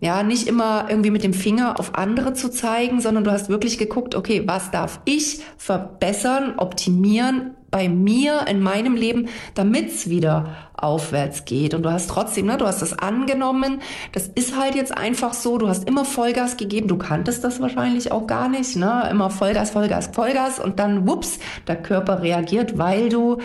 Ja, 0.00 0.22
nicht 0.22 0.46
immer 0.46 0.86
irgendwie 0.88 1.10
mit 1.10 1.24
dem 1.24 1.34
Finger 1.34 1.78
auf 1.78 1.94
andere 1.94 2.34
zu 2.34 2.50
zeigen, 2.50 3.00
sondern 3.00 3.24
du 3.24 3.30
hast 3.30 3.48
wirklich 3.48 3.78
geguckt, 3.78 4.14
okay, 4.14 4.42
was 4.46 4.70
darf 4.70 5.00
ich 5.04 5.40
verbessern, 5.56 6.54
optimieren, 6.58 7.54
bei 7.70 7.88
mir 7.88 8.46
in 8.48 8.62
meinem 8.62 8.94
Leben, 8.94 9.26
damit 9.54 9.88
es 9.88 10.08
wieder 10.08 10.54
aufwärts 10.76 11.44
geht. 11.44 11.74
Und 11.74 11.82
du 11.82 11.90
hast 11.90 12.08
trotzdem, 12.08 12.46
ne, 12.46 12.56
du 12.56 12.66
hast 12.66 12.82
das 12.82 12.96
angenommen. 12.96 13.80
Das 14.12 14.28
ist 14.28 14.56
halt 14.56 14.76
jetzt 14.76 14.96
einfach 14.96 15.32
so. 15.32 15.58
Du 15.58 15.66
hast 15.66 15.88
immer 15.88 16.04
Vollgas 16.04 16.56
gegeben. 16.56 16.86
Du 16.86 16.96
kanntest 16.96 17.42
das 17.42 17.60
wahrscheinlich 17.60 18.12
auch 18.12 18.28
gar 18.28 18.48
nicht, 18.48 18.76
ne? 18.76 19.08
Immer 19.10 19.28
Vollgas, 19.28 19.72
Vollgas, 19.72 20.10
Vollgas. 20.12 20.60
Und 20.60 20.78
dann, 20.78 21.08
wups, 21.08 21.40
der 21.66 21.74
Körper 21.74 22.22
reagiert, 22.22 22.78
weil 22.78 23.08
du 23.08 23.38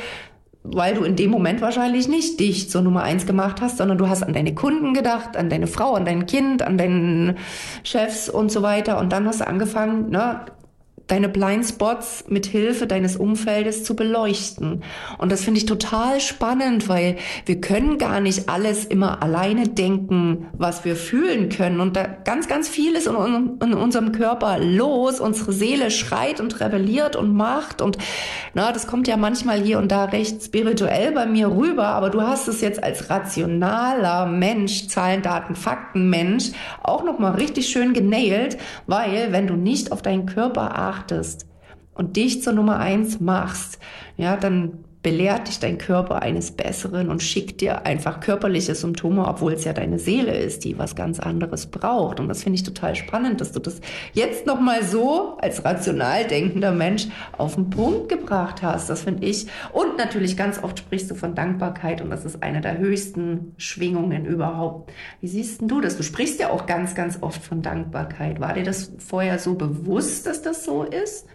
weil 0.63 0.95
du 0.95 1.03
in 1.03 1.15
dem 1.15 1.31
Moment 1.31 1.61
wahrscheinlich 1.61 2.07
nicht 2.07 2.39
dich 2.39 2.69
zur 2.69 2.81
Nummer 2.81 3.03
eins 3.03 3.25
gemacht 3.25 3.61
hast, 3.61 3.77
sondern 3.77 3.97
du 3.97 4.09
hast 4.09 4.23
an 4.23 4.33
deine 4.33 4.53
Kunden 4.53 4.93
gedacht, 4.93 5.37
an 5.37 5.49
deine 5.49 5.67
Frau, 5.67 5.93
an 5.93 6.05
dein 6.05 6.25
Kind, 6.25 6.61
an 6.61 6.77
deinen 6.77 7.37
Chefs 7.83 8.29
und 8.29 8.51
so 8.51 8.61
weiter. 8.61 8.99
Und 8.99 9.13
dann 9.13 9.25
hast 9.25 9.41
du 9.41 9.47
angefangen, 9.47 10.09
ne, 10.09 10.41
deine 11.09 11.27
Blindspots 11.27 12.25
mit 12.27 12.45
Hilfe 12.45 12.87
deines 12.87 13.17
Umfeldes 13.17 13.83
zu 13.83 13.95
beleuchten. 13.95 14.83
Und 15.17 15.31
das 15.31 15.43
finde 15.43 15.57
ich 15.57 15.65
total 15.65 16.21
spannend, 16.21 16.87
weil 16.87 17.17
wir 17.45 17.59
können 17.59 17.97
gar 17.97 18.21
nicht 18.21 18.47
alles 18.47 18.85
immer 18.85 19.21
alleine 19.21 19.67
denken, 19.67 20.47
was 20.53 20.85
wir 20.85 20.95
fühlen 20.95 21.49
können. 21.49 21.79
Und 21.79 21.95
da 21.95 22.05
ganz, 22.05 22.47
ganz 22.47 22.69
viel 22.69 22.93
ist 22.93 23.07
in, 23.07 23.57
in 23.61 23.73
unserem 23.73 24.11
Körper 24.11 24.59
los. 24.59 25.19
Unsere 25.19 25.51
Seele 25.51 25.89
schreit 25.89 26.39
und 26.39 26.59
rebelliert 26.59 27.15
und 27.15 27.33
macht. 27.35 27.81
Und 27.81 27.97
na, 28.53 28.71
das 28.71 28.85
kommt 28.85 29.07
ja 29.07 29.17
manchmal 29.17 29.59
hier 29.59 29.79
und 29.79 29.91
da 29.91 30.05
recht 30.05 30.43
spirituell 30.43 31.11
bei 31.11 31.25
mir 31.25 31.49
rüber. 31.49 31.87
Aber 31.87 32.11
du 32.11 32.21
hast 32.21 32.47
es 32.47 32.61
jetzt 32.61 32.83
als 32.83 33.09
rationaler 33.09 34.27
Mensch, 34.27 34.87
Zahlen, 34.87 35.23
Daten, 35.23 35.55
Fakten 35.55 36.09
Mensch 36.11 36.51
auch 36.83 37.03
nochmal 37.03 37.33
richtig 37.33 37.67
schön 37.69 37.93
genailt, 37.93 38.57
weil 38.85 39.31
wenn 39.31 39.47
du 39.47 39.55
nicht 39.55 39.91
auf 39.91 40.03
deinen 40.03 40.27
Körper 40.27 40.77
achtest, 40.77 40.98
achtest 40.99 41.47
und 41.93 42.15
dich 42.15 42.41
zur 42.41 42.53
Nummer 42.53 42.77
eins 42.77 43.19
machst, 43.19 43.79
ja, 44.17 44.37
dann 44.37 44.85
belehrt 45.01 45.47
dich 45.47 45.59
dein 45.59 45.77
Körper 45.77 46.21
eines 46.21 46.51
Besseren 46.51 47.09
und 47.09 47.23
schickt 47.23 47.61
dir 47.61 47.85
einfach 47.85 48.19
körperliche 48.19 48.75
Symptome, 48.75 49.25
obwohl 49.25 49.53
es 49.53 49.63
ja 49.63 49.71
deine 49.71 49.97
Seele 49.97 50.37
ist, 50.37 50.65
die 50.65 50.77
was 50.77 50.95
ganz 50.95 51.21
anderes 51.21 51.67
braucht. 51.67 52.19
Und 52.19 52.27
das 52.27 52.43
finde 52.43 52.57
ich 52.57 52.63
total 52.63 52.95
spannend, 52.95 53.39
dass 53.39 53.53
du 53.53 53.59
das 53.59 53.79
jetzt 54.13 54.45
nochmal 54.45 54.83
so 54.83 55.37
als 55.37 55.63
rational 55.63 56.25
denkender 56.25 56.73
Mensch 56.73 57.07
auf 57.37 57.55
den 57.55 57.69
Punkt 57.69 58.09
gebracht 58.09 58.61
hast. 58.61 58.89
Das 58.89 59.03
finde 59.03 59.25
ich. 59.25 59.47
Und 59.71 59.97
natürlich 59.97 60.35
ganz 60.35 60.61
oft 60.61 60.79
sprichst 60.79 61.09
du 61.09 61.15
von 61.15 61.33
Dankbarkeit 61.33 62.01
und 62.01 62.09
das 62.09 62.25
ist 62.25 62.43
eine 62.43 62.59
der 62.59 62.77
höchsten 62.77 63.53
Schwingungen 63.57 64.25
überhaupt. 64.25 64.91
Wie 65.21 65.27
siehst 65.27 65.61
du 65.61 65.79
das? 65.79 65.95
Du 65.95 66.03
sprichst 66.03 66.41
ja 66.41 66.49
auch 66.49 66.65
ganz, 66.65 66.93
ganz 66.93 67.19
oft 67.21 67.41
von 67.41 67.61
Dankbarkeit. 67.61 68.41
War 68.41 68.53
dir 68.53 68.63
das 68.63 68.91
vorher 68.97 69.39
so 69.39 69.53
bewusst, 69.53 70.25
dass 70.25 70.41
das 70.41 70.65
so 70.65 70.83
ist? 70.83 71.25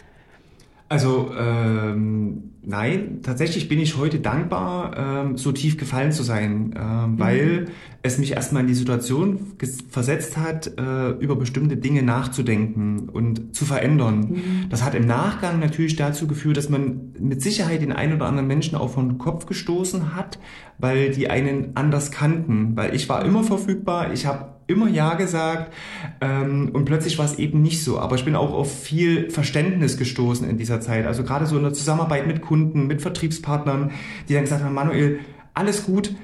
Also 0.88 1.33
ähm, 1.38 2.50
nein, 2.62 3.21
tatsächlich 3.23 3.69
bin 3.69 3.79
ich 3.79 3.97
heute 3.97 4.21
dankbar, 4.21 4.95
ähm, 4.97 5.38
so 5.38 5.50
tief 5.50 5.79
gefallen 5.79 6.12
zu 6.12 6.23
sein, 6.23 6.75
ähm, 6.79 7.12
mhm. 7.12 7.19
weil 7.19 7.67
es 8.03 8.19
mich 8.19 8.33
erstmal 8.33 8.62
in 8.62 8.69
die 8.69 8.75
Situation 8.75 9.55
versetzt 9.91 10.37
hat, 10.37 10.79
äh, 10.79 11.11
über 11.12 11.37
bestimmte 11.37 11.79
Dinge 11.79 12.03
nachzudenken 12.03 13.09
und 13.09 13.57
zu 13.57 13.64
verändern. 13.64 14.21
Mhm. 14.21 14.69
Das 14.69 14.85
hat 14.85 14.95
im 14.95 15.07
Nachgang 15.07 15.59
natürlich 15.59 15.97
dazu 15.97 16.26
geführt, 16.26 16.59
dass 16.59 16.69
man 16.69 17.14
mit 17.19 17.41
Sicherheit 17.41 17.81
den 17.81 17.93
einen 17.93 18.12
oder 18.12 18.26
anderen 18.26 18.47
Menschen 18.47 18.76
auch 18.76 18.91
von 18.91 19.17
Kopf 19.17 19.47
gestoßen 19.47 20.14
hat, 20.14 20.38
weil 20.79 21.12
die 21.12 21.31
einen 21.31 21.76
anders 21.76 22.11
kannten. 22.11 22.76
Weil 22.76 22.95
ich 22.95 23.09
war 23.09 23.25
immer 23.25 23.43
verfügbar, 23.43 24.12
ich 24.12 24.26
habe 24.26 24.53
immer 24.66 24.88
Ja 24.88 25.14
gesagt 25.14 25.73
ähm, 26.21 26.71
und 26.73 26.85
plötzlich 26.85 27.18
war 27.18 27.25
es 27.25 27.38
eben 27.38 27.62
nicht 27.62 27.83
so. 27.85 27.99
Aber 27.99 28.16
ich 28.16 28.25
bin 28.25 28.37
auch 28.37 28.52
auf 28.52 28.83
viel 28.83 29.30
Verständnis 29.30 29.97
gestoßen 29.97 30.49
in 30.49 30.59
dieser 30.59 30.80
Zeit. 30.80 31.06
Also 31.06 31.23
gerade 31.25 31.47
so 31.47 31.56
in 31.56 31.62
der 31.62 31.73
Zusammenarbeit 31.73 32.26
mit 32.26 32.40
Kunden, 32.40 32.87
mit 32.87 33.02
Vertriebspartnern, 33.02 33.92
die 34.28 34.35
dann 34.35 34.44
gesagt 34.44 34.64
haben, 34.64 34.75
Manuel, 34.75 35.21
alles 35.54 35.85
gut, 35.85 36.14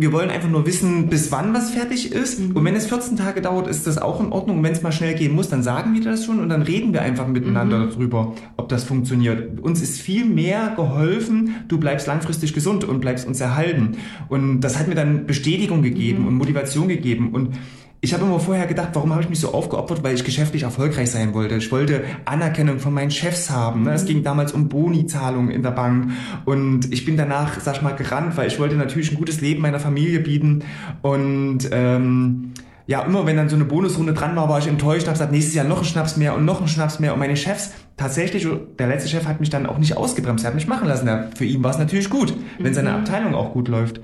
wir 0.00 0.12
wollen 0.12 0.30
einfach 0.30 0.48
nur 0.48 0.64
wissen, 0.64 1.08
bis 1.08 1.32
wann 1.32 1.52
was 1.52 1.70
fertig 1.72 2.12
ist. 2.12 2.38
Mhm. 2.38 2.56
Und 2.56 2.64
wenn 2.64 2.76
es 2.76 2.86
14 2.86 3.16
Tage 3.16 3.42
dauert, 3.42 3.66
ist 3.66 3.84
das 3.88 3.98
auch 3.98 4.20
in 4.20 4.30
Ordnung. 4.30 4.58
Und 4.58 4.62
wenn 4.62 4.72
es 4.72 4.80
mal 4.80 4.92
schnell 4.92 5.14
gehen 5.14 5.34
muss, 5.34 5.48
dann 5.48 5.64
sagen 5.64 5.92
wir 5.92 6.00
das 6.00 6.24
schon 6.24 6.38
und 6.38 6.48
dann 6.48 6.62
reden 6.62 6.92
wir 6.92 7.02
einfach 7.02 7.26
miteinander 7.26 7.78
mhm. 7.78 7.90
darüber, 7.90 8.34
ob 8.56 8.68
das 8.68 8.84
funktioniert. 8.84 9.58
Uns 9.60 9.82
ist 9.82 10.00
viel 10.00 10.24
mehr 10.24 10.72
geholfen, 10.76 11.56
du 11.66 11.78
bleibst 11.78 12.06
langfristig 12.06 12.54
gesund 12.54 12.84
und 12.84 13.00
bleibst 13.00 13.26
uns 13.26 13.40
erhalten. 13.40 13.96
Und 14.28 14.60
das 14.60 14.78
hat 14.78 14.86
mir 14.86 14.94
dann 14.94 15.26
Bestätigung 15.26 15.82
gegeben 15.82 16.22
mhm. 16.22 16.28
und 16.28 16.34
Motivation 16.34 16.86
gegeben. 16.86 17.30
Und 17.32 17.56
ich 18.00 18.14
habe 18.14 18.24
immer 18.24 18.38
vorher 18.38 18.66
gedacht, 18.66 18.90
warum 18.92 19.12
habe 19.12 19.22
ich 19.22 19.28
mich 19.28 19.40
so 19.40 19.52
aufgeopfert, 19.52 20.04
weil 20.04 20.14
ich 20.14 20.24
geschäftlich 20.24 20.62
erfolgreich 20.62 21.10
sein 21.10 21.34
wollte. 21.34 21.56
Ich 21.56 21.72
wollte 21.72 22.04
Anerkennung 22.26 22.78
von 22.78 22.94
meinen 22.94 23.10
Chefs 23.10 23.50
haben. 23.50 23.84
Ne? 23.84 23.92
Es 23.92 24.04
ging 24.04 24.22
damals 24.22 24.52
um 24.52 24.68
Boni-Zahlungen 24.68 25.50
in 25.50 25.62
der 25.62 25.72
Bank 25.72 26.12
und 26.44 26.92
ich 26.92 27.04
bin 27.04 27.16
danach, 27.16 27.58
sag 27.60 27.76
ich 27.76 27.82
mal, 27.82 27.96
gerannt, 27.96 28.36
weil 28.36 28.46
ich 28.46 28.60
wollte 28.60 28.76
natürlich 28.76 29.10
ein 29.10 29.16
gutes 29.16 29.40
Leben 29.40 29.62
meiner 29.62 29.80
Familie 29.80 30.20
bieten 30.20 30.62
und 31.02 31.68
ähm, 31.72 32.52
ja, 32.86 33.02
immer 33.02 33.26
wenn 33.26 33.36
dann 33.36 33.50
so 33.50 33.56
eine 33.56 33.66
Bonusrunde 33.66 34.14
dran 34.14 34.34
war, 34.34 34.48
war 34.48 34.60
ich 34.60 34.66
enttäuscht, 34.66 35.06
habe 35.08 35.12
gesagt, 35.12 35.32
nächstes 35.32 35.54
Jahr 35.54 35.66
noch 35.66 35.80
ein 35.80 35.84
Schnaps 35.84 36.16
mehr 36.16 36.34
und 36.34 36.44
noch 36.44 36.62
ein 36.62 36.68
Schnaps 36.68 37.00
mehr 37.00 37.12
und 37.12 37.18
meine 37.18 37.36
Chefs, 37.36 37.72
tatsächlich, 37.96 38.46
der 38.78 38.86
letzte 38.86 39.10
Chef 39.10 39.26
hat 39.26 39.40
mich 39.40 39.50
dann 39.50 39.66
auch 39.66 39.76
nicht 39.76 39.96
ausgebremst, 39.96 40.44
er 40.44 40.48
hat 40.48 40.54
mich 40.54 40.68
machen 40.68 40.88
lassen. 40.88 41.06
Ja, 41.06 41.28
für 41.34 41.44
ihn 41.44 41.62
war 41.62 41.72
es 41.72 41.78
natürlich 41.78 42.08
gut, 42.08 42.32
wenn 42.58 42.72
seine 42.72 42.90
mhm. 42.90 42.96
Abteilung 42.96 43.34
auch 43.34 43.52
gut 43.52 43.68
läuft. 43.68 44.00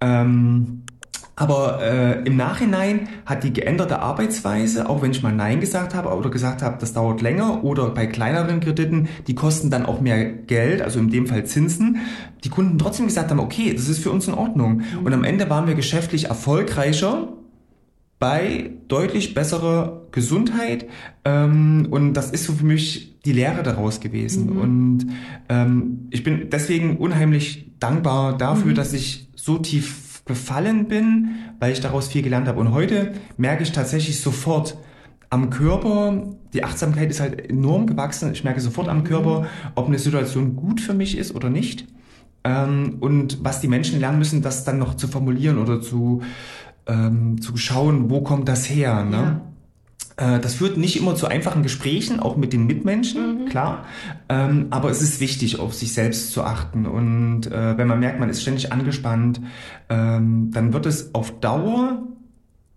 Ähm, 0.00 0.82
aber 1.38 1.82
äh, 1.82 2.22
im 2.22 2.36
Nachhinein 2.36 3.08
hat 3.26 3.44
die 3.44 3.52
geänderte 3.52 3.98
Arbeitsweise, 3.98 4.88
auch 4.88 5.02
wenn 5.02 5.10
ich 5.10 5.22
mal 5.22 5.34
Nein 5.34 5.60
gesagt 5.60 5.94
habe 5.94 6.08
oder 6.08 6.30
gesagt 6.30 6.62
habe, 6.62 6.78
das 6.80 6.94
dauert 6.94 7.20
länger 7.20 7.62
oder 7.62 7.90
bei 7.90 8.06
kleineren 8.06 8.60
Krediten, 8.60 9.08
die 9.26 9.34
kosten 9.34 9.68
dann 9.68 9.84
auch 9.84 10.00
mehr 10.00 10.24
Geld, 10.24 10.80
also 10.80 10.98
in 10.98 11.10
dem 11.10 11.26
Fall 11.26 11.44
Zinsen, 11.44 11.98
die 12.42 12.48
Kunden 12.48 12.78
trotzdem 12.78 13.06
gesagt 13.06 13.30
haben, 13.30 13.38
okay, 13.38 13.74
das 13.74 13.88
ist 13.90 13.98
für 13.98 14.10
uns 14.10 14.26
in 14.26 14.32
Ordnung. 14.32 14.80
Und 15.04 15.12
am 15.12 15.24
Ende 15.24 15.50
waren 15.50 15.66
wir 15.66 15.74
geschäftlich 15.74 16.24
erfolgreicher 16.24 17.28
bei 18.18 18.70
deutlich 18.88 19.34
besserer 19.34 20.06
Gesundheit 20.12 20.86
ähm, 21.26 21.88
und 21.90 22.14
das 22.14 22.30
ist 22.30 22.44
so 22.44 22.54
für 22.54 22.64
mich 22.64 23.20
die 23.26 23.32
Lehre 23.32 23.62
daraus 23.62 24.00
gewesen. 24.00 24.54
Mhm. 24.54 24.58
Und 24.58 25.06
ähm, 25.50 26.08
ich 26.10 26.24
bin 26.24 26.48
deswegen 26.48 26.96
unheimlich 26.96 27.72
dankbar 27.78 28.38
dafür, 28.38 28.70
mhm. 28.70 28.76
dass 28.76 28.94
ich 28.94 29.28
so 29.34 29.58
tief 29.58 30.05
gefallen 30.26 30.88
bin, 30.88 31.36
weil 31.58 31.72
ich 31.72 31.80
daraus 31.80 32.08
viel 32.08 32.22
gelernt 32.22 32.48
habe. 32.48 32.60
Und 32.60 32.72
heute 32.72 33.12
merke 33.36 33.62
ich 33.62 33.72
tatsächlich 33.72 34.20
sofort 34.20 34.76
am 35.30 35.50
Körper, 35.50 36.34
die 36.52 36.64
Achtsamkeit 36.64 37.10
ist 37.10 37.20
halt 37.20 37.48
enorm 37.48 37.86
gewachsen. 37.86 38.32
Ich 38.32 38.44
merke 38.44 38.60
sofort 38.60 38.88
am 38.88 39.04
Körper, 39.04 39.46
ob 39.74 39.86
eine 39.86 39.98
Situation 39.98 40.56
gut 40.56 40.80
für 40.80 40.94
mich 40.94 41.16
ist 41.16 41.34
oder 41.34 41.48
nicht. 41.48 41.86
Ähm, 42.44 42.98
und 43.00 43.44
was 43.44 43.60
die 43.60 43.68
Menschen 43.68 43.98
lernen 44.00 44.18
müssen, 44.18 44.42
das 44.42 44.64
dann 44.64 44.78
noch 44.78 44.94
zu 44.94 45.08
formulieren 45.08 45.58
oder 45.58 45.80
zu, 45.80 46.22
ähm, 46.86 47.40
zu 47.40 47.56
schauen, 47.56 48.10
wo 48.10 48.20
kommt 48.20 48.48
das 48.48 48.68
her. 48.68 49.04
Ne? 49.04 49.40
Ja. 50.18 50.36
Äh, 50.36 50.40
das 50.40 50.54
führt 50.54 50.76
nicht 50.76 50.96
immer 50.96 51.14
zu 51.14 51.26
einfachen 51.26 51.62
Gesprächen, 51.62 52.20
auch 52.20 52.36
mit 52.36 52.52
den 52.52 52.66
Mitmenschen, 52.66 53.26
mhm. 53.26 53.35
Klar. 53.46 53.84
Ähm, 54.28 54.66
aber 54.70 54.90
es 54.90 55.02
ist 55.02 55.20
wichtig, 55.20 55.58
auf 55.58 55.74
sich 55.74 55.92
selbst 55.94 56.32
zu 56.32 56.42
achten. 56.42 56.86
Und 56.86 57.46
äh, 57.46 57.76
wenn 57.78 57.88
man 57.88 58.00
merkt, 58.00 58.20
man 58.20 58.28
ist 58.28 58.42
ständig 58.42 58.72
angespannt, 58.72 59.40
ähm, 59.88 60.50
dann 60.52 60.72
wird 60.72 60.86
es 60.86 61.14
auf 61.14 61.40
Dauer 61.40 62.02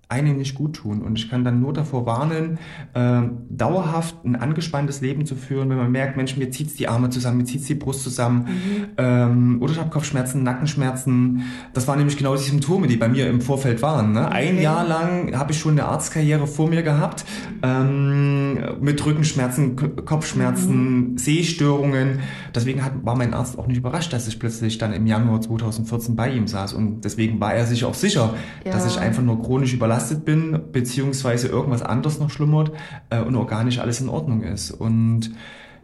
einem 0.10 0.38
nicht 0.38 0.56
gut 0.56 0.76
tun. 0.76 1.04
Und 1.04 1.20
ich 1.20 1.30
kann 1.30 1.44
dann 1.44 1.62
nur 1.62 1.72
davor 1.72 2.08
warnen, 2.08 2.58
äh, 2.96 3.22
dauerhaft 3.48 4.26
ein 4.26 4.36
angespanntes 4.36 5.02
Leben 5.02 5.28
zu 5.28 5.36
führen, 5.36 5.70
wenn 5.70 5.78
man 5.78 5.92
merkt, 5.92 6.18
Mensch, 6.18 6.36
mir 6.36 6.50
zieht's 6.50 6.74
die 6.74 6.88
Arme 6.88 7.12
zusammen, 7.12 7.38
mir 7.38 7.44
zieht's 7.44 7.68
die 7.68 7.76
Brust 7.76 8.02
zusammen. 8.02 8.46
Mhm. 8.46 8.86
Ähm, 8.98 9.58
oder 9.62 9.74
ich 9.74 9.80
habe 9.80 9.92
Kopfschmerzen, 9.92 10.42
Nackenschmerzen. 10.42 11.44
Das 11.74 11.88
waren 11.88 12.00
nämlich 12.00 12.18
genau 12.18 12.36
die 12.36 12.42
Symptome, 12.42 12.88
die 12.88 12.98
bei 12.98 13.08
mir 13.08 13.30
im 13.30 13.40
Vorfeld 13.40 13.84
waren. 13.84 14.14
Ne? 14.14 14.26
Okay. 14.26 14.50
Ein 14.50 14.60
Jahr 14.60 14.84
lang 14.84 15.38
habe 15.38 15.52
ich 15.52 15.60
schon 15.60 15.74
eine 15.74 15.86
Arztkarriere 15.86 16.48
vor 16.48 16.68
mir 16.68 16.82
gehabt, 16.82 17.24
ähm, 17.62 18.58
mit 18.82 19.06
Rückenschmerzen, 19.06 19.76
Kopfschmerzen, 20.06 21.12
mhm. 21.12 21.18
Sehstörungen. 21.20 22.22
Deswegen 22.56 22.84
hat, 22.84 22.94
war 23.06 23.16
mein 23.16 23.36
Arzt 23.36 23.60
auch 23.60 23.68
nicht 23.68 23.78
überrascht, 23.78 24.12
dass 24.12 24.28
ich 24.28 24.40
plötzlich 24.40 24.80
dann 24.80 24.92
im 24.92 25.06
Januar 25.06 25.40
2014 25.40 26.16
bei 26.16 26.32
ihm 26.32 26.48
saß. 26.48 26.74
Und 26.74 27.06
deswegen 27.06 27.40
war 27.40 27.54
er 27.54 27.68
sich 27.68 27.86
auch 27.86 27.94
sicher, 27.94 28.34
ja. 28.66 28.72
dass 28.72 28.88
ich 28.88 29.00
einfach 29.00 29.22
nur 29.22 29.40
chronisch 29.40 29.72
überlastet 29.76 29.99
überlastet 30.00 30.26
bin, 30.26 30.60
beziehungsweise 30.72 31.48
irgendwas 31.48 31.82
anderes 31.82 32.20
noch 32.20 32.30
schlummert 32.30 32.72
äh, 33.10 33.22
und 33.22 33.36
organisch 33.36 33.80
alles 33.80 34.00
in 34.02 34.10
Ordnung 34.10 34.44
ist. 34.44 34.72
Und 34.72 35.32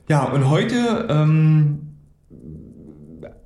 ja, 0.08 0.24
und 0.24 0.50
heute 0.50 1.08
ähm, 1.10 1.80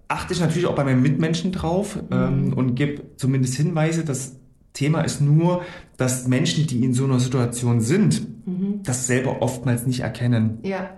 achte 0.07 0.33
ich 0.33 0.39
natürlich 0.39 0.67
auch 0.67 0.75
bei 0.75 0.83
meinen 0.83 1.01
Mitmenschen 1.01 1.51
drauf 1.51 1.99
ähm, 2.11 2.47
mhm. 2.47 2.53
und 2.53 2.75
gebe 2.75 3.01
zumindest 3.17 3.55
Hinweise. 3.55 4.03
Das 4.03 4.35
Thema 4.73 5.01
ist 5.01 5.21
nur, 5.21 5.63
dass 5.97 6.27
Menschen, 6.27 6.67
die 6.67 6.83
in 6.83 6.93
so 6.93 7.05
einer 7.05 7.19
Situation 7.19 7.81
sind, 7.81 8.47
mhm. 8.47 8.81
das 8.83 9.07
selber 9.07 9.41
oftmals 9.41 9.87
nicht 9.87 10.01
erkennen. 10.01 10.59
Ja. 10.63 10.91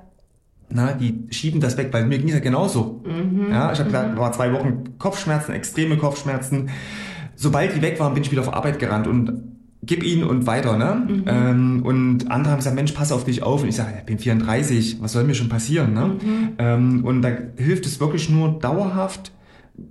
Na, 0.74 0.94
die 0.94 1.28
schieben 1.32 1.60
das 1.60 1.78
weg, 1.78 1.90
weil 1.92 2.06
mir 2.06 2.18
ging 2.18 2.30
es 2.30 2.34
ja 2.34 2.40
genauso. 2.40 3.04
Mhm. 3.06 3.52
Ja, 3.52 3.74
ich 3.74 3.80
habe 3.80 3.90
mhm. 3.90 4.18
war 4.18 4.32
zwei 4.32 4.54
Wochen 4.54 4.98
Kopfschmerzen, 4.98 5.54
extreme 5.54 5.98
Kopfschmerzen 5.98 6.70
sobald 7.42 7.76
die 7.76 7.82
weg 7.82 8.00
waren, 8.00 8.14
bin 8.14 8.24
ich 8.24 8.32
wieder 8.32 8.42
auf 8.42 8.54
Arbeit 8.54 8.80
gerannt 8.80 9.08
und 9.08 9.51
gib 9.84 10.04
ihn 10.04 10.24
und 10.24 10.46
weiter, 10.46 10.78
ne? 10.78 11.08
Mhm. 11.08 11.24
Ähm, 11.26 11.82
und 11.84 12.32
andere 12.32 12.52
haben 12.52 12.60
gesagt, 12.60 12.76
Mensch, 12.76 12.92
pass 12.92 13.12
auf 13.12 13.24
dich 13.24 13.44
auf. 13.44 13.64
Und 13.64 13.70
ich 13.70 13.76
sage, 13.76 13.94
ich 13.98 14.06
bin 14.06 14.20
34, 14.20 15.02
was 15.02 15.14
soll 15.14 15.24
mir 15.24 15.34
schon 15.34 15.50
passieren, 15.50 15.94
ne? 15.94 16.06
Mhm. 16.06 16.50
Ähm, 16.58 17.06
und 17.06 17.22
da 17.22 17.30
hilft 17.58 17.86
es 17.86 18.00
wirklich 18.00 18.30
nur 18.30 18.60
dauerhaft, 18.60 19.32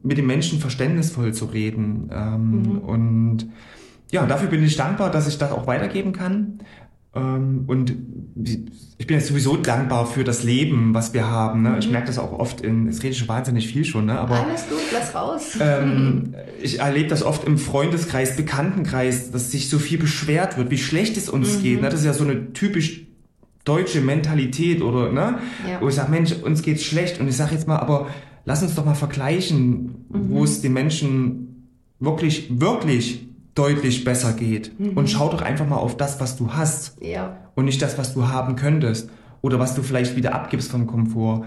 mit 0.02 0.18
den 0.18 0.26
Menschen 0.26 0.60
verständnisvoll 0.60 1.34
zu 1.34 1.46
reden. 1.46 2.10
Ähm, 2.12 2.62
mhm. 2.62 2.78
Und 2.78 3.46
ja, 4.12 4.26
dafür 4.26 4.48
bin 4.48 4.62
ich 4.62 4.76
dankbar, 4.76 5.10
dass 5.10 5.26
ich 5.26 5.38
das 5.38 5.50
auch 5.52 5.66
weitergeben 5.66 6.12
kann. 6.12 6.60
Ähm, 7.12 7.64
und 7.66 7.92
ich 8.98 9.06
bin 9.06 9.16
jetzt 9.16 9.26
sowieso 9.26 9.56
dankbar 9.56 10.06
für 10.06 10.22
das 10.22 10.44
Leben, 10.44 10.94
was 10.94 11.12
wir 11.12 11.28
haben. 11.28 11.62
Ne? 11.62 11.76
Ich 11.78 11.86
mhm. 11.86 11.92
merke 11.92 12.06
das 12.06 12.18
auch 12.18 12.32
oft 12.32 12.60
in, 12.60 12.86
es 12.86 13.02
rede 13.02 13.14
schon 13.14 13.26
wahnsinnig 13.26 13.66
viel 13.66 13.84
schon, 13.84 14.06
ne? 14.06 14.18
aber 14.18 14.46
alles 14.46 14.68
gut, 14.68 14.78
lass 14.92 15.14
raus. 15.14 15.58
Ähm, 15.60 16.34
ich 16.62 16.78
erlebe 16.78 17.08
das 17.08 17.24
oft 17.24 17.44
im 17.44 17.58
Freundeskreis, 17.58 18.36
Bekanntenkreis, 18.36 19.32
dass 19.32 19.50
sich 19.50 19.68
so 19.68 19.80
viel 19.80 19.98
beschwert 19.98 20.56
wird, 20.56 20.70
wie 20.70 20.78
schlecht 20.78 21.16
es 21.16 21.28
uns 21.28 21.58
mhm. 21.58 21.62
geht. 21.62 21.80
Ne? 21.82 21.88
Das 21.88 22.00
ist 22.00 22.06
ja 22.06 22.12
so 22.12 22.24
eine 22.24 22.52
typisch 22.52 23.06
deutsche 23.64 24.00
Mentalität 24.00 24.80
oder 24.80 25.12
ne, 25.12 25.38
ja. 25.68 25.80
wo 25.80 25.88
ich 25.88 25.94
sage, 25.94 26.10
Mensch, 26.10 26.32
uns 26.32 26.62
geht's 26.62 26.82
schlecht 26.84 27.20
und 27.20 27.28
ich 27.28 27.36
sage 27.36 27.54
jetzt 27.54 27.66
mal, 27.66 27.78
aber 27.78 28.08
lass 28.44 28.62
uns 28.62 28.74
doch 28.74 28.84
mal 28.84 28.94
vergleichen, 28.94 30.06
mhm. 30.08 30.30
wo 30.30 30.44
es 30.44 30.62
den 30.62 30.72
Menschen 30.72 31.68
wirklich, 31.98 32.60
wirklich 32.60 33.26
deutlich 33.54 34.04
besser 34.04 34.32
geht. 34.32 34.78
Mhm. 34.78 34.90
Und 34.90 35.10
schau 35.10 35.28
doch 35.28 35.42
einfach 35.42 35.66
mal 35.66 35.76
auf 35.76 35.96
das, 35.96 36.20
was 36.20 36.36
du 36.36 36.52
hast. 36.52 36.96
Ja. 37.02 37.36
Und 37.54 37.64
nicht 37.64 37.82
das, 37.82 37.98
was 37.98 38.14
du 38.14 38.28
haben 38.28 38.56
könntest. 38.56 39.10
Oder 39.42 39.58
was 39.58 39.74
du 39.74 39.82
vielleicht 39.82 40.16
wieder 40.16 40.34
abgibst 40.34 40.70
vom 40.70 40.86
Komfort 40.86 41.46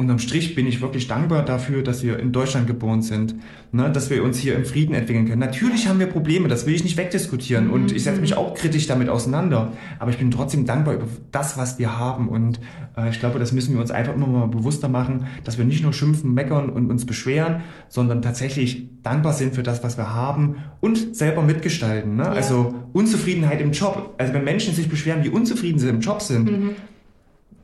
unterm 0.00 0.18
Strich 0.18 0.54
bin 0.54 0.66
ich 0.66 0.80
wirklich 0.80 1.06
dankbar 1.06 1.44
dafür, 1.44 1.82
dass 1.82 2.02
wir 2.02 2.18
in 2.18 2.32
Deutschland 2.32 2.66
geboren 2.66 3.02
sind, 3.02 3.36
ne, 3.70 3.90
dass 3.90 4.10
wir 4.10 4.24
uns 4.24 4.38
hier 4.38 4.56
im 4.56 4.64
Frieden 4.64 4.94
entwickeln 4.94 5.28
können. 5.28 5.38
Natürlich 5.38 5.86
haben 5.86 6.00
wir 6.00 6.06
Probleme, 6.06 6.48
das 6.48 6.66
will 6.66 6.74
ich 6.74 6.82
nicht 6.82 6.96
wegdiskutieren 6.96 7.66
mhm. 7.66 7.72
und 7.72 7.92
ich 7.92 8.02
setze 8.02 8.20
mich 8.20 8.36
auch 8.36 8.54
kritisch 8.54 8.86
damit 8.86 9.08
auseinander, 9.08 9.72
aber 9.98 10.10
ich 10.10 10.18
bin 10.18 10.30
trotzdem 10.30 10.66
dankbar 10.66 10.94
über 10.94 11.06
das, 11.30 11.56
was 11.56 11.78
wir 11.78 11.98
haben 11.98 12.28
und 12.28 12.60
äh, 12.96 13.10
ich 13.10 13.20
glaube, 13.20 13.38
das 13.38 13.52
müssen 13.52 13.74
wir 13.74 13.80
uns 13.80 13.90
einfach 13.90 14.14
immer 14.14 14.26
mal 14.26 14.48
bewusster 14.48 14.88
machen, 14.88 15.26
dass 15.44 15.58
wir 15.58 15.64
nicht 15.64 15.82
nur 15.82 15.92
schimpfen, 15.92 16.34
meckern 16.34 16.70
und 16.70 16.90
uns 16.90 17.06
beschweren, 17.06 17.62
sondern 17.88 18.22
tatsächlich 18.22 18.88
dankbar 19.02 19.34
sind 19.34 19.54
für 19.54 19.62
das, 19.62 19.84
was 19.84 19.96
wir 19.96 20.14
haben 20.14 20.56
und 20.80 21.14
selber 21.14 21.42
mitgestalten. 21.42 22.16
Ne? 22.16 22.24
Ja. 22.24 22.32
Also 22.32 22.74
Unzufriedenheit 22.92 23.60
im 23.60 23.72
Job, 23.72 24.14
also 24.18 24.32
wenn 24.32 24.44
Menschen 24.44 24.74
sich 24.74 24.88
beschweren, 24.88 25.24
wie 25.24 25.28
unzufrieden 25.28 25.78
sie 25.78 25.88
im 25.88 26.00
Job 26.00 26.22
sind, 26.22 26.50
mhm. 26.50 26.70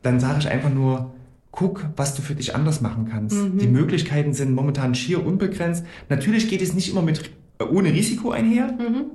dann 0.02 0.20
sage 0.20 0.38
ich 0.40 0.48
einfach 0.48 0.72
nur, 0.72 1.15
guck, 1.56 1.86
was 1.96 2.14
du 2.14 2.22
für 2.22 2.36
dich 2.36 2.54
anders 2.54 2.80
machen 2.80 3.08
kannst. 3.10 3.36
Mhm. 3.36 3.58
Die 3.58 3.66
Möglichkeiten 3.66 4.32
sind 4.34 4.54
momentan 4.54 4.94
schier 4.94 5.26
unbegrenzt. 5.26 5.84
Natürlich 6.08 6.48
geht 6.48 6.62
es 6.62 6.74
nicht 6.74 6.88
immer 6.90 7.02
mit 7.02 7.30
äh, 7.58 7.64
ohne 7.64 7.92
Risiko 7.92 8.30
einher, 8.30 8.72
mhm. 8.72 9.06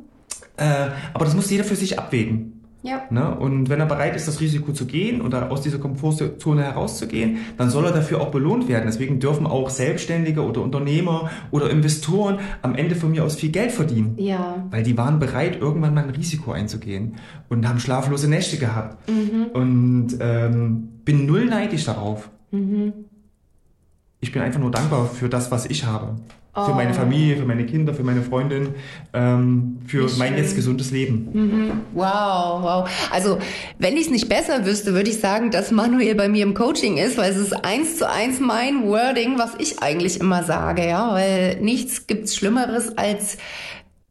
äh, 0.58 0.90
aber 1.14 1.24
das 1.24 1.36
muss 1.36 1.50
jeder 1.50 1.64
für 1.64 1.78
sich 1.78 1.98
abwägen. 1.98 2.61
Ja. 2.84 3.04
Ne? 3.10 3.36
Und 3.36 3.70
wenn 3.70 3.80
er 3.80 3.86
bereit 3.86 4.16
ist, 4.16 4.28
das 4.28 4.42
Risiko 4.42 4.74
zu 4.74 4.86
gehen 4.86 5.22
oder 5.22 5.52
aus 5.52 5.62
dieser 5.62 5.78
Komfortzone 5.78 6.64
herauszugehen, 6.64 7.38
dann 7.58 7.70
soll 7.70 7.86
er 7.86 7.92
dafür 7.92 8.22
auch 8.22 8.32
belohnt 8.32 8.68
werden. 8.68 8.86
Deswegen 8.88 9.20
dürfen 9.20 9.46
auch 9.46 9.70
Selbstständige 9.70 10.42
oder 10.42 10.62
Unternehmer 10.62 11.30
oder 11.52 11.70
Investoren 11.70 12.40
am 12.62 12.74
Ende 12.76 12.96
von 12.96 13.12
mir 13.12 13.24
aus 13.24 13.36
viel 13.36 13.52
Geld 13.52 13.72
verdienen. 13.72 14.16
Ja. 14.18 14.66
Weil 14.72 14.84
die 14.84 14.98
waren 14.98 15.20
bereit, 15.20 15.60
irgendwann 15.62 15.94
mal 15.94 16.04
ein 16.04 16.10
Risiko 16.10 16.52
einzugehen 16.52 17.16
und 17.50 17.68
haben 17.68 17.80
schlaflose 17.80 18.28
Nächte 18.28 18.58
gehabt. 18.58 19.08
Mhm. 19.10 19.46
Und 19.54 20.18
ähm, 20.20 20.90
bin 21.06 21.26
null 21.28 21.46
neidisch 21.46 21.86
darauf. 21.86 22.30
Mhm. 22.52 22.94
Ich 24.22 24.32
bin 24.32 24.42
einfach 24.42 24.60
nur 24.60 24.72
dankbar 24.72 25.06
für 25.06 25.30
das, 25.30 25.52
was 25.52 25.66
ich 25.66 25.86
habe. 25.86 26.16
Oh. 26.54 26.66
Für 26.66 26.74
meine 26.74 26.92
oh. 26.92 26.96
Familie, 26.96 27.38
für 27.38 27.46
meine 27.46 27.66
Kinder, 27.66 27.94
für 27.94 28.04
meine 28.04 28.22
Freundin, 28.22 28.76
ähm, 29.14 29.80
für 29.86 30.10
mein 30.18 30.36
jetzt 30.36 30.54
gesundes 30.54 30.92
Leben. 30.92 31.30
Mhm. 31.32 31.72
Wow, 31.94 32.62
wow. 32.62 32.90
Also, 33.10 33.38
wenn 33.80 33.96
ich 33.96 34.08
es 34.08 34.10
nicht 34.10 34.28
besser 34.28 34.66
wüsste, 34.66 34.94
würde 34.94 35.10
ich 35.10 35.20
sagen, 35.20 35.52
dass 35.52 35.72
Manuel 35.72 36.16
bei 36.16 36.28
mir 36.28 36.44
im 36.44 36.54
Coaching 36.54 36.98
ist, 36.98 37.18
weil 37.18 37.32
es 37.32 37.38
ist 37.38 37.54
eins 37.54 37.98
zu 37.98 38.10
eins 38.10 38.42
mein 38.42 38.86
Wording, 38.86 39.40
was 39.40 39.52
ich 39.60 39.82
eigentlich 39.82 40.20
immer 40.20 40.44
sage, 40.44 40.86
ja, 40.86 41.14
weil 41.14 41.62
nichts 41.62 42.08
gibt's 42.08 42.36
Schlimmeres 42.36 42.98
als 42.98 43.38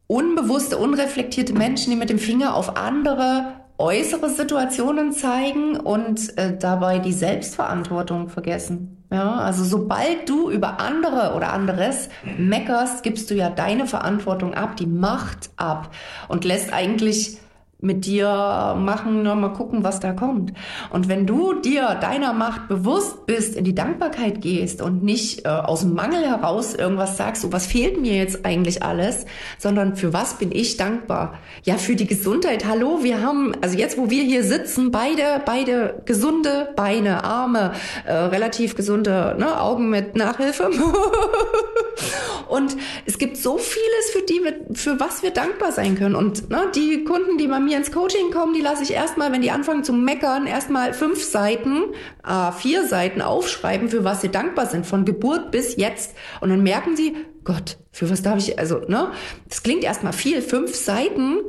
unbewusste, 0.07 0.79
unreflektierte 0.79 1.53
Menschen, 1.53 1.91
die 1.91 1.95
mit 1.95 2.09
dem 2.09 2.19
Finger 2.19 2.55
auf 2.55 2.75
andere 2.75 3.61
äußere 3.77 4.29
Situationen 4.29 5.11
zeigen 5.11 5.77
und 5.77 6.37
äh, 6.37 6.57
dabei 6.57 6.99
die 6.99 7.13
Selbstverantwortung 7.13 8.29
vergessen. 8.29 9.00
Ja, 9.11 9.39
also 9.39 9.65
sobald 9.65 10.29
du 10.29 10.49
über 10.49 10.79
andere 10.79 11.33
oder 11.35 11.51
anderes 11.51 12.07
meckerst, 12.37 13.03
gibst 13.03 13.29
du 13.29 13.35
ja 13.35 13.49
deine 13.49 13.85
Verantwortung 13.85 14.53
ab, 14.53 14.77
die 14.77 14.87
Macht 14.87 15.49
ab 15.57 15.93
und 16.29 16.45
lässt 16.45 16.71
eigentlich 16.71 17.37
mit 17.81 18.05
dir 18.05 18.75
machen, 18.77 19.23
nur 19.23 19.35
mal 19.35 19.49
gucken, 19.49 19.83
was 19.83 19.99
da 19.99 20.13
kommt. 20.13 20.53
Und 20.91 21.09
wenn 21.09 21.25
du 21.25 21.53
dir 21.53 21.97
deiner 21.99 22.31
Macht 22.31 22.67
bewusst 22.67 23.25
bist, 23.25 23.55
in 23.55 23.63
die 23.63 23.73
Dankbarkeit 23.73 24.39
gehst 24.39 24.83
und 24.83 25.03
nicht 25.03 25.45
äh, 25.45 25.49
aus 25.49 25.81
dem 25.81 25.95
Mangel 25.95 26.21
heraus 26.21 26.75
irgendwas 26.75 27.17
sagst, 27.17 27.41
so 27.41 27.51
was 27.51 27.65
fehlt 27.65 27.99
mir 27.99 28.15
jetzt 28.15 28.45
eigentlich 28.45 28.83
alles, 28.83 29.25
sondern 29.57 29.95
für 29.95 30.13
was 30.13 30.35
bin 30.35 30.51
ich 30.51 30.77
dankbar? 30.77 31.39
Ja, 31.63 31.77
für 31.77 31.95
die 31.95 32.05
Gesundheit. 32.05 32.65
Hallo, 32.65 32.99
wir 33.01 33.23
haben, 33.23 33.53
also 33.61 33.75
jetzt, 33.77 33.97
wo 33.97 34.11
wir 34.11 34.23
hier 34.23 34.43
sitzen, 34.43 34.91
beide, 34.91 35.41
beide 35.43 36.03
gesunde 36.05 36.69
Beine, 36.75 37.23
Arme, 37.23 37.73
äh, 38.05 38.13
relativ 38.13 38.75
gesunde 38.75 39.35
ne, 39.39 39.59
Augen 39.59 39.89
mit 39.89 40.15
Nachhilfe. 40.15 40.69
und 42.49 42.77
es 43.07 43.17
gibt 43.17 43.37
so 43.37 43.57
vieles, 43.57 44.11
für 44.11 44.21
die 44.21 44.43
wir, 44.43 44.75
für 44.75 44.99
was 44.99 45.23
wir 45.23 45.31
dankbar 45.31 45.71
sein 45.71 45.97
können. 45.97 46.15
Und 46.15 46.49
ne, 46.51 46.71
die 46.75 47.03
Kunden, 47.05 47.39
die 47.39 47.47
bei 47.47 47.59
mir 47.59 47.70
mir 47.71 47.77
ins 47.77 47.91
Coaching 47.91 48.31
kommen, 48.31 48.53
die 48.53 48.61
lasse 48.61 48.83
ich 48.83 48.91
erstmal, 48.91 49.31
wenn 49.31 49.41
die 49.41 49.51
anfangen 49.51 49.83
zu 49.83 49.93
meckern, 49.93 50.45
erstmal 50.45 50.93
fünf 50.93 51.23
Seiten, 51.23 51.83
äh, 52.27 52.51
vier 52.51 52.85
Seiten 52.85 53.21
aufschreiben, 53.21 53.87
für 53.87 54.03
was 54.03 54.19
sie 54.19 54.29
dankbar 54.29 54.65
sind, 54.65 54.85
von 54.85 55.05
Geburt 55.05 55.51
bis 55.51 55.77
jetzt. 55.77 56.13
Und 56.41 56.49
dann 56.49 56.63
merken 56.63 56.97
sie, 56.97 57.15
Gott, 57.45 57.77
für 57.91 58.09
was 58.09 58.21
darf 58.21 58.37
ich, 58.39 58.59
also, 58.59 58.79
ne? 58.87 59.11
Das 59.47 59.63
klingt 59.63 59.83
erstmal 59.85 60.11
viel, 60.11 60.41
fünf 60.41 60.75
Seiten, 60.75 61.39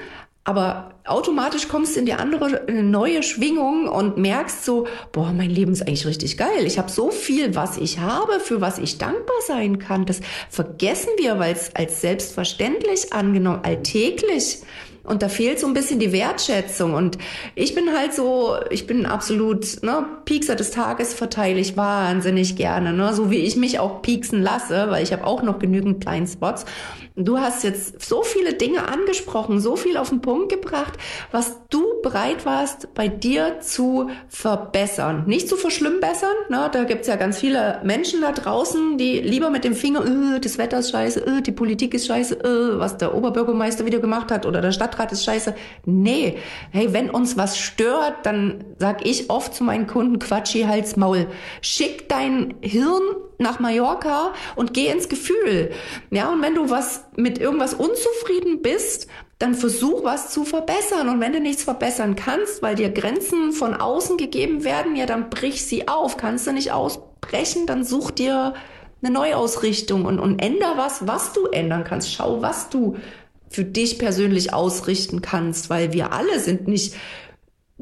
aber 0.44 0.94
automatisch 1.04 1.68
kommst 1.68 1.96
du 1.96 2.00
in 2.00 2.06
die 2.06 2.14
andere, 2.14 2.50
in 2.66 2.78
eine 2.78 2.82
neue 2.84 3.24
Schwingung 3.24 3.88
und 3.88 4.16
merkst 4.16 4.64
so, 4.64 4.86
boah, 5.10 5.32
mein 5.32 5.50
Leben 5.50 5.72
ist 5.72 5.82
eigentlich 5.82 6.06
richtig 6.06 6.36
geil. 6.36 6.66
Ich 6.66 6.78
habe 6.78 6.90
so 6.90 7.10
viel, 7.10 7.56
was 7.56 7.78
ich 7.78 7.98
habe, 7.98 8.38
für 8.38 8.60
was 8.60 8.78
ich 8.78 8.98
dankbar 8.98 9.36
sein 9.46 9.80
kann. 9.80 10.06
Das 10.06 10.20
vergessen 10.50 11.10
wir, 11.16 11.40
weil 11.40 11.52
es 11.52 11.74
als 11.74 12.00
selbstverständlich 12.00 13.12
angenommen, 13.12 13.60
alltäglich 13.64 14.62
und 15.04 15.22
da 15.22 15.28
fehlt 15.28 15.58
so 15.58 15.66
ein 15.66 15.74
bisschen 15.74 15.98
die 15.98 16.12
Wertschätzung. 16.12 16.94
Und 16.94 17.18
ich 17.54 17.74
bin 17.74 17.92
halt 17.96 18.14
so, 18.14 18.56
ich 18.70 18.86
bin 18.86 19.04
absolut, 19.04 19.82
ne, 19.82 20.06
Piekser 20.24 20.54
des 20.54 20.70
Tages 20.70 21.12
verteile 21.12 21.58
ich 21.58 21.76
wahnsinnig 21.76 22.56
gerne, 22.56 22.92
ne, 22.92 23.12
so 23.12 23.30
wie 23.30 23.38
ich 23.38 23.56
mich 23.56 23.80
auch 23.80 24.02
pieksen 24.02 24.42
lasse, 24.42 24.86
weil 24.90 25.02
ich 25.02 25.12
habe 25.12 25.26
auch 25.26 25.42
noch 25.42 25.58
genügend 25.58 26.02
kleinen 26.02 26.26
Spots. 26.26 26.64
Du 27.14 27.38
hast 27.38 27.62
jetzt 27.62 28.02
so 28.02 28.22
viele 28.22 28.54
Dinge 28.54 28.88
angesprochen, 28.88 29.60
so 29.60 29.76
viel 29.76 29.98
auf 29.98 30.08
den 30.08 30.22
Punkt 30.22 30.48
gebracht, 30.48 30.94
was 31.30 31.58
du 31.68 31.82
bereit 32.02 32.46
warst, 32.46 32.94
bei 32.94 33.08
dir 33.08 33.60
zu 33.60 34.08
verbessern. 34.28 35.24
Nicht 35.26 35.46
zu 35.46 35.56
verschlimmbessern. 35.56 36.34
Ne? 36.48 36.70
Da 36.72 36.84
gibt's 36.84 37.08
ja 37.08 37.16
ganz 37.16 37.38
viele 37.38 37.80
Menschen 37.84 38.22
da 38.22 38.32
draußen, 38.32 38.96
die 38.96 39.20
lieber 39.20 39.50
mit 39.50 39.64
dem 39.64 39.74
Finger, 39.74 40.06
äh, 40.06 40.40
das 40.40 40.56
Wetter 40.56 40.78
ist 40.78 40.90
scheiße, 40.92 41.26
äh, 41.26 41.42
die 41.42 41.52
Politik 41.52 41.92
ist 41.92 42.06
scheiße, 42.06 42.42
äh, 42.42 42.78
was 42.78 42.96
der 42.96 43.14
Oberbürgermeister 43.14 43.84
wieder 43.84 43.98
gemacht 43.98 44.30
hat 44.30 44.46
oder 44.46 44.62
der 44.62 44.72
Stadtrat 44.92 45.12
ist 45.12 45.24
scheiße. 45.24 45.54
Nee, 45.86 46.38
hey, 46.70 46.92
wenn 46.92 47.10
uns 47.10 47.36
was 47.36 47.58
stört, 47.58 48.24
dann 48.24 48.64
sag 48.78 49.06
ich 49.06 49.30
oft 49.30 49.54
zu 49.54 49.64
meinen 49.64 49.86
Kunden, 49.86 50.18
Quatschi, 50.18 50.62
Hals, 50.62 50.96
Maul. 50.96 51.28
Schick 51.62 52.08
dein 52.08 52.54
Hirn 52.60 53.02
nach 53.38 53.58
Mallorca 53.58 54.34
und 54.54 54.74
geh 54.74 54.88
ins 54.88 55.08
Gefühl. 55.08 55.72
Ja, 56.10 56.30
und 56.30 56.42
wenn 56.42 56.54
du 56.54 56.70
was 56.70 57.04
mit 57.16 57.38
irgendwas 57.38 57.74
unzufrieden 57.74 58.62
bist, 58.62 59.08
dann 59.38 59.54
versuch 59.54 60.04
was 60.04 60.30
zu 60.30 60.44
verbessern. 60.44 61.08
Und 61.08 61.20
wenn 61.20 61.32
du 61.32 61.40
nichts 61.40 61.64
verbessern 61.64 62.14
kannst, 62.14 62.62
weil 62.62 62.74
dir 62.76 62.90
Grenzen 62.90 63.52
von 63.52 63.74
außen 63.74 64.18
gegeben 64.18 64.62
werden, 64.62 64.94
ja, 64.94 65.06
dann 65.06 65.30
brich 65.30 65.64
sie 65.64 65.88
auf. 65.88 66.16
Kannst 66.16 66.46
du 66.46 66.52
nicht 66.52 66.70
ausbrechen, 66.70 67.66
dann 67.66 67.82
such 67.82 68.12
dir 68.12 68.54
eine 69.02 69.12
Neuausrichtung 69.12 70.04
und, 70.04 70.20
und 70.20 70.38
änder 70.38 70.74
was, 70.76 71.08
was 71.08 71.32
du 71.32 71.46
ändern 71.46 71.82
kannst. 71.82 72.12
Schau, 72.12 72.40
was 72.40 72.68
du 72.68 72.96
für 73.52 73.64
dich 73.64 73.98
persönlich 73.98 74.52
ausrichten 74.52 75.22
kannst, 75.22 75.70
weil 75.70 75.92
wir 75.92 76.12
alle 76.12 76.40
sind 76.40 76.68
nicht 76.68 76.94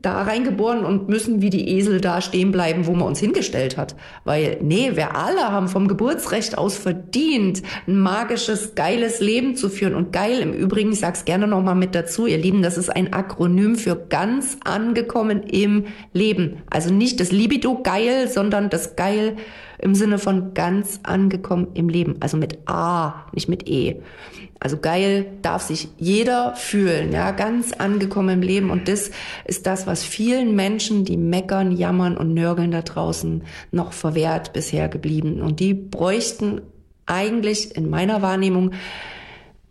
da 0.02 0.22
reingeboren 0.22 0.84
und 0.84 1.08
müssen 1.08 1.42
wie 1.42 1.50
die 1.50 1.68
Esel 1.76 2.00
da 2.00 2.20
stehen 2.20 2.52
bleiben, 2.52 2.86
wo 2.86 2.92
man 2.92 3.08
uns 3.08 3.20
hingestellt 3.20 3.76
hat. 3.76 3.96
Weil, 4.24 4.58
nee, 4.62 4.92
wir 4.94 5.14
alle 5.16 5.52
haben 5.52 5.68
vom 5.68 5.88
Geburtsrecht 5.88 6.56
aus 6.56 6.76
verdient, 6.76 7.62
ein 7.86 7.98
magisches, 7.98 8.74
geiles 8.74 9.20
Leben 9.20 9.56
zu 9.56 9.68
führen. 9.68 9.94
Und 9.94 10.12
geil, 10.12 10.40
im 10.40 10.52
Übrigen, 10.52 10.92
ich 10.92 11.00
sag's 11.00 11.24
gerne 11.24 11.46
nochmal 11.46 11.74
mit 11.74 11.94
dazu, 11.94 12.26
ihr 12.26 12.38
Lieben, 12.38 12.62
das 12.62 12.78
ist 12.78 12.88
ein 12.88 13.12
Akronym 13.12 13.76
für 13.76 13.96
ganz 13.96 14.56
angekommen 14.64 15.42
im 15.42 15.86
Leben. 16.12 16.62
Also 16.70 16.92
nicht 16.92 17.20
das 17.20 17.30
Libido 17.30 17.82
geil, 17.82 18.28
sondern 18.28 18.70
das 18.70 18.96
geil 18.96 19.36
im 19.78 19.94
Sinne 19.94 20.18
von 20.18 20.54
ganz 20.54 21.00
angekommen 21.02 21.68
im 21.74 21.88
Leben. 21.88 22.16
Also 22.20 22.36
mit 22.36 22.58
A, 22.66 23.26
nicht 23.32 23.48
mit 23.48 23.68
E. 23.68 24.00
Also 24.62 24.76
geil 24.76 25.26
darf 25.40 25.62
sich 25.62 25.88
jeder 25.96 26.54
fühlen, 26.54 27.12
ja, 27.12 27.30
ganz 27.30 27.72
angekommen 27.72 28.28
im 28.28 28.42
Leben. 28.42 28.70
Und 28.70 28.88
das 28.88 29.10
ist 29.46 29.66
das, 29.66 29.86
was 29.86 30.04
vielen 30.04 30.54
Menschen, 30.54 31.06
die 31.06 31.16
meckern, 31.16 31.72
jammern 31.72 32.18
und 32.18 32.34
nörgeln 32.34 32.70
da 32.70 32.82
draußen, 32.82 33.42
noch 33.72 33.94
verwehrt 33.94 34.52
bisher 34.52 34.90
geblieben. 34.90 35.40
Und 35.40 35.60
die 35.60 35.72
bräuchten 35.72 36.60
eigentlich 37.06 37.74
in 37.74 37.88
meiner 37.88 38.20
Wahrnehmung 38.20 38.72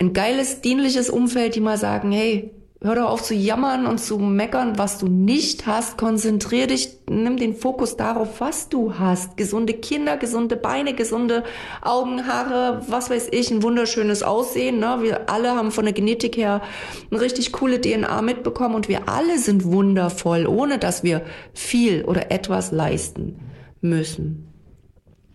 ein 0.01 0.13
geiles, 0.13 0.61
dienliches 0.61 1.11
Umfeld, 1.11 1.55
die 1.55 1.61
mal 1.61 1.77
sagen, 1.77 2.11
hey, 2.11 2.51
hör 2.81 2.95
doch 2.95 3.09
auf 3.09 3.23
zu 3.23 3.33
jammern 3.33 3.85
und 3.85 3.99
zu 3.99 4.17
meckern, 4.17 4.77
was 4.77 4.99
du 4.99 5.07
nicht 5.07 5.67
hast. 5.67 5.97
Konzentrier 5.97 6.67
dich, 6.67 6.97
nimm 7.09 7.35
den 7.35 7.55
Fokus 7.55 7.97
darauf, 7.97 8.39
was 8.39 8.69
du 8.69 8.97
hast. 8.97 9.35
Gesunde 9.35 9.73
Kinder, 9.73 10.15
gesunde 10.15 10.55
Beine, 10.55 10.93
gesunde 10.93 11.43
Augen, 11.81 12.25
Haare, 12.25 12.81
was 12.87 13.09
weiß 13.09 13.29
ich, 13.31 13.51
ein 13.51 13.63
wunderschönes 13.63 14.23
Aussehen. 14.23 14.79
Ne? 14.79 14.99
Wir 15.01 15.29
alle 15.29 15.55
haben 15.55 15.71
von 15.71 15.83
der 15.85 15.93
Genetik 15.93 16.37
her 16.37 16.61
eine 17.11 17.19
richtig 17.19 17.51
coole 17.51 17.81
DNA 17.81 18.21
mitbekommen 18.21 18.75
und 18.75 18.87
wir 18.87 19.09
alle 19.09 19.37
sind 19.39 19.65
wundervoll, 19.65 20.47
ohne 20.47 20.77
dass 20.77 21.03
wir 21.03 21.21
viel 21.53 22.05
oder 22.05 22.31
etwas 22.31 22.71
leisten 22.71 23.39
müssen. 23.81 24.48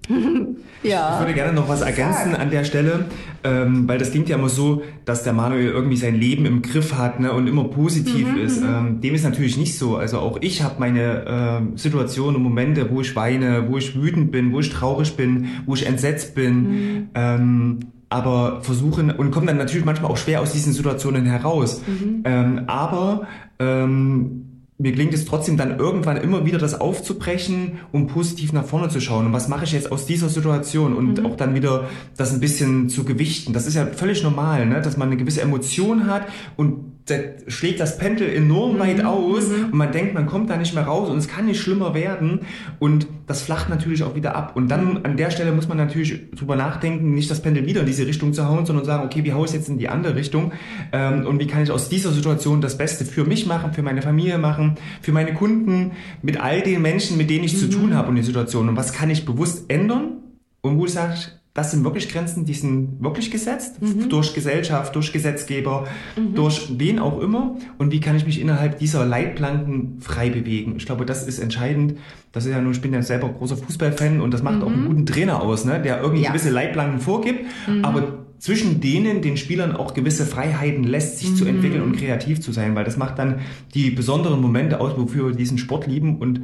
ja. 0.82 1.14
Ich 1.14 1.20
würde 1.20 1.34
gerne 1.34 1.52
noch 1.52 1.68
was 1.68 1.80
ergänzen 1.80 2.32
Sag. 2.32 2.40
an 2.40 2.50
der 2.50 2.64
Stelle, 2.64 3.06
ähm, 3.42 3.88
weil 3.88 3.98
das 3.98 4.10
klingt 4.10 4.28
ja 4.28 4.36
immer 4.36 4.48
so, 4.48 4.82
dass 5.04 5.22
der 5.22 5.32
Manuel 5.32 5.68
irgendwie 5.68 5.96
sein 5.96 6.14
Leben 6.14 6.46
im 6.46 6.62
Griff 6.62 6.94
hat 6.96 7.20
ne, 7.20 7.32
und 7.32 7.46
immer 7.46 7.64
positiv 7.64 8.28
mhm, 8.32 8.38
ist. 8.38 8.62
Mhm. 8.62 8.68
Ähm, 8.68 9.00
dem 9.00 9.14
ist 9.14 9.24
natürlich 9.24 9.56
nicht 9.56 9.78
so. 9.78 9.96
Also 9.96 10.18
auch 10.18 10.38
ich 10.40 10.62
habe 10.62 10.76
meine 10.78 11.70
äh, 11.74 11.78
Situationen 11.78 12.36
und 12.36 12.42
Momente, 12.42 12.90
wo 12.90 13.00
ich 13.00 13.16
weine, 13.16 13.68
wo 13.68 13.78
ich 13.78 14.00
wütend 14.00 14.30
bin, 14.30 14.52
wo 14.52 14.60
ich 14.60 14.70
traurig 14.70 15.16
bin, 15.16 15.48
wo 15.66 15.74
ich 15.74 15.86
entsetzt 15.86 16.34
bin. 16.34 16.62
Mhm. 16.62 17.08
Ähm, 17.14 17.78
aber 18.10 18.60
versuchen 18.62 19.10
und 19.10 19.30
kommen 19.32 19.46
dann 19.46 19.56
natürlich 19.56 19.84
manchmal 19.84 20.10
auch 20.10 20.16
schwer 20.16 20.40
aus 20.40 20.52
diesen 20.52 20.72
Situationen 20.72 21.24
heraus. 21.24 21.82
Mhm. 21.86 22.22
Ähm, 22.24 22.62
aber 22.68 23.26
ähm, 23.58 24.53
mir 24.76 24.90
gelingt 24.90 25.14
es 25.14 25.24
trotzdem 25.24 25.56
dann 25.56 25.78
irgendwann 25.78 26.16
immer 26.16 26.44
wieder 26.44 26.58
das 26.58 26.80
aufzubrechen, 26.80 27.80
um 27.92 28.08
positiv 28.08 28.52
nach 28.52 28.64
vorne 28.64 28.88
zu 28.88 29.00
schauen. 29.00 29.26
Und 29.26 29.32
was 29.32 29.48
mache 29.48 29.64
ich 29.64 29.72
jetzt 29.72 29.92
aus 29.92 30.06
dieser 30.06 30.28
Situation? 30.28 30.94
Und 30.94 31.18
mhm. 31.18 31.26
auch 31.26 31.36
dann 31.36 31.54
wieder 31.54 31.88
das 32.16 32.32
ein 32.32 32.40
bisschen 32.40 32.88
zu 32.88 33.04
gewichten. 33.04 33.52
Das 33.52 33.66
ist 33.66 33.74
ja 33.74 33.86
völlig 33.86 34.24
normal, 34.24 34.66
ne? 34.66 34.80
dass 34.80 34.96
man 34.96 35.08
eine 35.08 35.16
gewisse 35.16 35.42
Emotion 35.42 36.08
hat 36.08 36.26
und 36.56 36.93
da 37.06 37.16
schlägt 37.48 37.80
das 37.80 37.98
Pendel 37.98 38.32
enorm 38.34 38.78
weit 38.78 38.98
mhm. 38.98 39.06
aus 39.06 39.48
mhm. 39.48 39.66
und 39.66 39.74
man 39.74 39.92
denkt, 39.92 40.14
man 40.14 40.24
kommt 40.24 40.48
da 40.48 40.56
nicht 40.56 40.74
mehr 40.74 40.84
raus 40.84 41.10
und 41.10 41.18
es 41.18 41.28
kann 41.28 41.44
nicht 41.44 41.60
schlimmer 41.60 41.92
werden 41.92 42.40
und 42.78 43.06
das 43.26 43.42
flacht 43.42 43.68
natürlich 43.68 44.02
auch 44.04 44.14
wieder 44.14 44.34
ab. 44.34 44.56
Und 44.56 44.68
dann 44.68 45.04
an 45.04 45.18
der 45.18 45.30
Stelle 45.30 45.52
muss 45.52 45.68
man 45.68 45.76
natürlich 45.76 46.30
drüber 46.30 46.56
nachdenken, 46.56 47.14
nicht 47.14 47.30
das 47.30 47.42
Pendel 47.42 47.66
wieder 47.66 47.80
in 47.82 47.86
diese 47.86 48.06
Richtung 48.06 48.32
zu 48.32 48.48
hauen, 48.48 48.64
sondern 48.64 48.86
sagen, 48.86 49.04
okay, 49.04 49.22
wie 49.22 49.34
haue 49.34 49.46
ich 49.46 49.52
jetzt 49.52 49.68
in 49.68 49.76
die 49.76 49.88
andere 49.88 50.14
Richtung 50.14 50.52
ähm, 50.92 51.26
und 51.26 51.38
wie 51.40 51.46
kann 51.46 51.62
ich 51.62 51.70
aus 51.70 51.90
dieser 51.90 52.10
Situation 52.10 52.62
das 52.62 52.78
Beste 52.78 53.04
für 53.04 53.24
mich 53.24 53.46
machen, 53.46 53.74
für 53.74 53.82
meine 53.82 54.00
Familie 54.00 54.38
machen, 54.38 54.76
für 55.02 55.12
meine 55.12 55.34
Kunden, 55.34 55.92
mit 56.22 56.40
all 56.40 56.62
den 56.62 56.80
Menschen, 56.80 57.18
mit 57.18 57.28
denen 57.28 57.44
ich 57.44 57.52
mhm. 57.52 57.58
zu 57.58 57.68
tun 57.68 57.94
habe 57.94 58.08
und 58.08 58.16
die 58.16 58.22
Situation 58.22 58.68
und 58.68 58.76
was 58.76 58.94
kann 58.94 59.10
ich 59.10 59.26
bewusst 59.26 59.66
ändern 59.68 60.22
und 60.62 60.78
wo 60.78 60.86
ich 60.86 60.92
sage, 60.92 61.14
das 61.54 61.70
sind 61.70 61.84
wirklich 61.84 62.08
Grenzen, 62.08 62.44
die 62.44 62.52
sind 62.52 63.00
wirklich 63.00 63.30
gesetzt 63.30 63.80
mhm. 63.80 64.08
durch 64.08 64.34
Gesellschaft, 64.34 64.94
durch 64.96 65.12
Gesetzgeber, 65.12 65.86
mhm. 66.16 66.34
durch 66.34 66.68
wen 66.78 66.98
auch 66.98 67.20
immer. 67.20 67.56
Und 67.78 67.92
wie 67.92 68.00
kann 68.00 68.16
ich 68.16 68.26
mich 68.26 68.40
innerhalb 68.40 68.80
dieser 68.80 69.06
Leitplanken 69.06 70.00
frei 70.00 70.30
bewegen? 70.30 70.74
Ich 70.76 70.84
glaube, 70.84 71.06
das 71.06 71.24
ist 71.24 71.38
entscheidend. 71.38 71.94
Das 72.32 72.44
ist 72.44 72.50
ja 72.50 72.60
nur, 72.60 72.72
ich 72.72 72.80
bin 72.80 72.92
ja 72.92 73.02
selber 73.02 73.28
großer 73.28 73.56
Fußballfan 73.56 74.20
und 74.20 74.34
das 74.34 74.42
macht 74.42 74.56
mhm. 74.56 74.62
auch 74.62 74.72
einen 74.72 74.82
mhm. 74.82 74.88
guten 74.88 75.06
Trainer 75.06 75.42
aus, 75.42 75.64
ne? 75.64 75.80
der 75.80 76.00
irgendwie 76.00 76.24
ja. 76.24 76.30
gewisse 76.30 76.50
Leitplanken 76.50 76.98
vorgibt, 76.98 77.44
mhm. 77.68 77.84
aber 77.84 78.24
zwischen 78.40 78.80
denen 78.80 79.22
den 79.22 79.36
Spielern 79.36 79.76
auch 79.76 79.94
gewisse 79.94 80.26
Freiheiten 80.26 80.84
lässt, 80.84 81.18
sich 81.18 81.34
zu 81.34 81.46
entwickeln 81.46 81.82
und 81.82 81.96
kreativ 81.96 82.40
zu 82.40 82.52
sein, 82.52 82.74
weil 82.74 82.84
das 82.84 82.96
macht 82.96 83.18
dann 83.18 83.40
die 83.74 83.90
besonderen 83.90 84.40
Momente 84.40 84.80
aus, 84.80 84.98
wofür 84.98 85.28
wir 85.28 85.34
diesen 85.34 85.56
Sport 85.56 85.86
lieben 85.86 86.18
und 86.18 86.40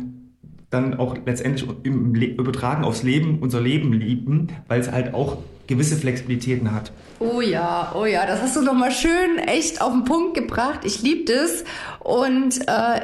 dann 0.70 0.98
auch 0.98 1.16
letztendlich 1.26 1.68
im 1.83 2.14
Le 2.14 2.26
übertragen 2.26 2.85
aufs 2.85 3.02
Leben, 3.02 3.38
unser 3.40 3.61
Leben 3.61 3.92
lieben, 3.92 4.48
weil 4.68 4.80
es 4.80 4.90
halt 4.90 5.14
auch 5.14 5.38
gewisse 5.66 5.96
Flexibilitäten 5.96 6.72
hat. 6.72 6.92
Oh 7.18 7.40
ja, 7.40 7.92
oh 7.94 8.04
ja, 8.04 8.26
das 8.26 8.40
hast 8.40 8.56
du 8.56 8.62
nochmal 8.62 8.90
schön 8.90 9.38
echt 9.38 9.83
auf 9.83 9.92
den 9.92 10.04
Punkt 10.04 10.35
gebracht. 10.35 10.80
Ich 10.85 11.02
liebe 11.02 11.33
das. 11.33 11.64
Und 12.00 12.61
äh, 12.66 13.00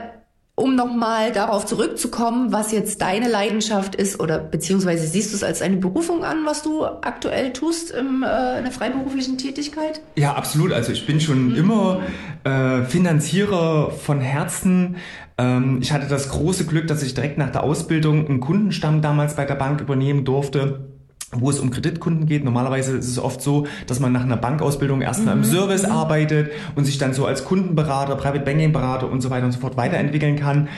um 0.57 0.75
nochmal 0.75 1.33
darauf 1.33 1.67
zurückzukommen, 1.67 2.51
was 2.51 2.73
jetzt 2.73 3.03
deine 3.03 3.29
Leidenschaft 3.29 3.95
ist 3.95 4.19
oder 4.19 4.39
beziehungsweise 4.39 5.07
siehst 5.07 5.33
du 5.33 5.37
es 5.37 5.45
als 5.45 5.61
eine 5.61 5.77
Berufung 5.77 6.25
an, 6.25 6.47
was 6.47 6.63
du 6.63 6.85
aktuell 6.85 7.53
tust 7.53 7.91
im, 7.91 8.23
äh, 8.23 8.59
in 8.59 8.65
der 8.65 8.73
freiberuflichen 8.73 9.37
Tätigkeit? 9.37 10.01
Ja, 10.17 10.35
absolut. 10.35 10.73
Also 10.73 10.93
ich 10.93 11.07
bin 11.07 11.21
schon 11.21 11.51
mhm. 11.51 11.57
immer 11.57 12.01
äh, 12.45 12.85
Finanzierer 12.85 13.91
von 13.91 14.21
Herzen. 14.21 14.97
Ähm, 15.39 15.79
ich 15.81 15.93
hatte 15.93 16.07
das 16.09 16.29
große 16.29 16.67
Glück, 16.67 16.87
dass 16.87 17.03
ich 17.03 17.15
direkt 17.15 17.39
nach 17.39 17.51
der 17.51 17.63
Ausbildung 17.63 18.27
einen 18.29 18.41
Kundenstamm 18.41 19.03
damals 19.03 19.37
bei 19.37 19.45
der 19.45 19.55
Bank 19.55 19.81
übernehmen 19.81 20.25
durfte 20.25 20.87
wo 21.33 21.51
es 21.51 21.59
um 21.59 21.71
Kreditkunden 21.71 22.27
geht. 22.27 22.45
Normalerweise 22.45 22.97
ist 22.97 23.09
es 23.09 23.19
oft 23.19 23.43
so, 23.43 23.67
dass 23.87 23.99
man 23.99 24.13
nach 24.13 24.23
einer 24.23 24.37
Bankausbildung 24.37 25.03
erstmal 25.03 25.35
mhm. 25.35 25.43
im 25.43 25.49
Service 25.49 25.85
arbeitet 25.85 26.53
und 26.77 26.85
sich 26.85 26.99
dann 26.99 27.15
so 27.15 27.27
als 27.27 27.45
Kundenberater, 27.45 28.15
Private 28.15 28.45
Banking 28.45 28.73
Berater 28.73 29.11
und 29.11 29.21
so 29.21 29.31
weiter 29.31 29.47
und 29.47 29.53
so 29.53 29.59
fort 29.59 29.77
weiterentwickeln 29.77 30.37
kann. 30.37 30.69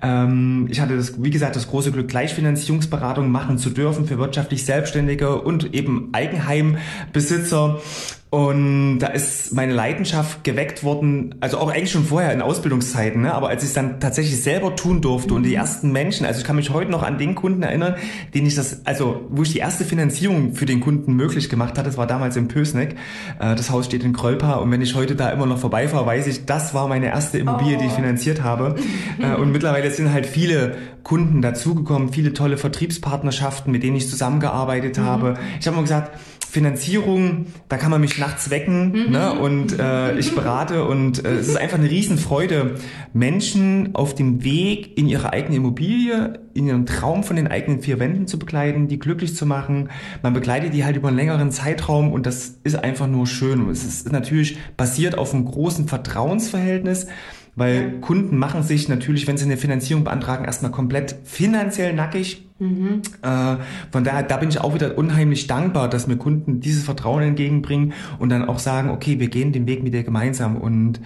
Ähm, 0.00 0.66
ich 0.70 0.80
hatte 0.80 0.96
das, 0.96 1.22
wie 1.22 1.30
gesagt, 1.30 1.56
das 1.56 1.68
große 1.68 1.92
Glück, 1.92 2.08
Gleichfinanzierungsberatung 2.08 3.30
machen 3.30 3.58
zu 3.58 3.70
dürfen 3.70 4.06
für 4.06 4.18
wirtschaftlich 4.18 4.64
Selbstständige 4.64 5.40
und 5.42 5.74
eben 5.74 6.08
Eigenheimbesitzer. 6.12 7.78
Und 8.30 8.98
da 8.98 9.06
ist 9.06 9.54
meine 9.54 9.72
Leidenschaft 9.72 10.44
geweckt 10.44 10.84
worden, 10.84 11.36
also 11.40 11.56
auch 11.56 11.70
eigentlich 11.70 11.90
schon 11.90 12.04
vorher 12.04 12.30
in 12.34 12.42
Ausbildungszeiten, 12.42 13.22
ne? 13.22 13.32
aber 13.32 13.48
als 13.48 13.62
ich 13.62 13.70
es 13.70 13.74
dann 13.74 14.00
tatsächlich 14.00 14.42
selber 14.42 14.76
tun 14.76 15.00
durfte 15.00 15.32
und 15.32 15.44
die 15.44 15.50
mhm. 15.50 15.56
ersten 15.56 15.92
Menschen, 15.92 16.26
also 16.26 16.38
ich 16.38 16.46
kann 16.46 16.56
mich 16.56 16.68
heute 16.68 16.90
noch 16.90 17.02
an 17.02 17.16
den 17.16 17.34
Kunden 17.34 17.62
erinnern, 17.62 17.94
den 18.34 18.44
ich 18.44 18.54
das, 18.54 18.84
also 18.84 19.22
wo 19.30 19.44
ich 19.44 19.52
die 19.52 19.60
erste 19.60 19.86
Finanzierung 19.86 20.54
für 20.54 20.66
den 20.66 20.80
Kunden 20.80 21.14
möglich 21.14 21.48
gemacht 21.48 21.78
hatte, 21.78 21.84
das 21.84 21.96
war 21.96 22.06
damals 22.06 22.36
in 22.36 22.48
Pösneck, 22.48 22.96
äh, 23.40 23.54
das 23.54 23.70
Haus 23.70 23.86
steht 23.86 24.04
in 24.04 24.12
Krölpa 24.12 24.56
und 24.56 24.70
wenn 24.70 24.82
ich 24.82 24.94
heute 24.94 25.16
da 25.16 25.30
immer 25.30 25.46
noch 25.46 25.58
vorbeifahre, 25.58 26.04
weiß 26.04 26.26
ich, 26.26 26.44
das 26.44 26.74
war 26.74 26.86
meine 26.86 27.06
erste 27.06 27.38
Immobilie, 27.38 27.76
oh. 27.76 27.80
die 27.80 27.86
ich 27.86 27.92
oh. 27.92 27.96
finanziert 27.96 28.42
habe 28.42 28.74
äh, 29.22 29.36
und 29.36 29.52
mittlerweile 29.52 29.90
sind 29.90 30.12
halt 30.12 30.26
viele 30.26 30.76
Kunden 31.02 31.40
dazugekommen, 31.40 32.12
viele 32.12 32.34
tolle 32.34 32.58
Vertriebspartnerschaften, 32.58 33.72
mit 33.72 33.82
denen 33.82 33.96
ich 33.96 34.10
zusammengearbeitet 34.10 34.98
mhm. 34.98 35.04
habe. 35.04 35.34
Ich 35.60 35.66
habe 35.66 35.76
mal 35.76 35.82
gesagt, 35.82 36.10
Finanzierung, 36.50 37.46
da 37.68 37.76
kann 37.76 37.90
man 37.90 38.00
mich 38.00 38.18
nachts 38.18 38.48
wecken 38.48 38.92
mhm. 38.92 39.12
ne? 39.12 39.32
und 39.34 39.78
äh, 39.78 40.18
ich 40.18 40.34
berate 40.34 40.84
und 40.86 41.22
äh, 41.22 41.34
es 41.34 41.48
ist 41.48 41.56
einfach 41.58 41.78
eine 41.78 41.90
Riesenfreude, 41.90 42.76
Menschen 43.12 43.94
auf 43.94 44.14
dem 44.14 44.42
Weg 44.44 44.96
in 44.96 45.08
ihre 45.08 45.32
eigene 45.34 45.56
Immobilie, 45.56 46.40
in 46.54 46.66
ihren 46.66 46.86
Traum 46.86 47.22
von 47.22 47.36
den 47.36 47.48
eigenen 47.48 47.82
vier 47.82 48.00
Wänden 48.00 48.26
zu 48.26 48.38
begleiten, 48.38 48.88
die 48.88 48.98
glücklich 48.98 49.36
zu 49.36 49.44
machen. 49.44 49.90
Man 50.22 50.32
begleitet 50.32 50.72
die 50.72 50.86
halt 50.86 50.96
über 50.96 51.08
einen 51.08 51.18
längeren 51.18 51.50
Zeitraum 51.50 52.12
und 52.12 52.24
das 52.24 52.54
ist 52.64 52.76
einfach 52.76 53.06
nur 53.06 53.26
schön. 53.26 53.68
Es 53.68 53.84
ist 53.84 54.10
natürlich 54.10 54.56
basiert 54.78 55.18
auf 55.18 55.34
einem 55.34 55.44
großen 55.44 55.86
Vertrauensverhältnis 55.86 57.08
weil 57.58 57.98
Kunden 58.00 58.36
machen 58.36 58.62
sich 58.62 58.88
natürlich, 58.88 59.26
wenn 59.26 59.36
sie 59.36 59.44
eine 59.44 59.56
Finanzierung 59.56 60.04
beantragen, 60.04 60.44
erstmal 60.44 60.70
komplett 60.70 61.16
finanziell 61.24 61.92
nackig. 61.92 62.47
Mhm. 62.58 63.02
Äh, 63.22 63.56
von 63.92 64.04
daher, 64.04 64.22
da 64.22 64.36
bin 64.36 64.48
ich 64.48 64.60
auch 64.60 64.74
wieder 64.74 64.98
unheimlich 64.98 65.46
dankbar, 65.46 65.88
dass 65.88 66.06
mir 66.06 66.16
Kunden 66.16 66.60
dieses 66.60 66.84
Vertrauen 66.84 67.22
entgegenbringen 67.22 67.92
und 68.18 68.30
dann 68.30 68.48
auch 68.48 68.58
sagen, 68.58 68.90
okay, 68.90 69.20
wir 69.20 69.28
gehen 69.28 69.52
den 69.52 69.66
Weg 69.66 69.82
mit 69.82 69.94
dir 69.94 70.02
gemeinsam. 70.02 70.56
Und 70.56 71.00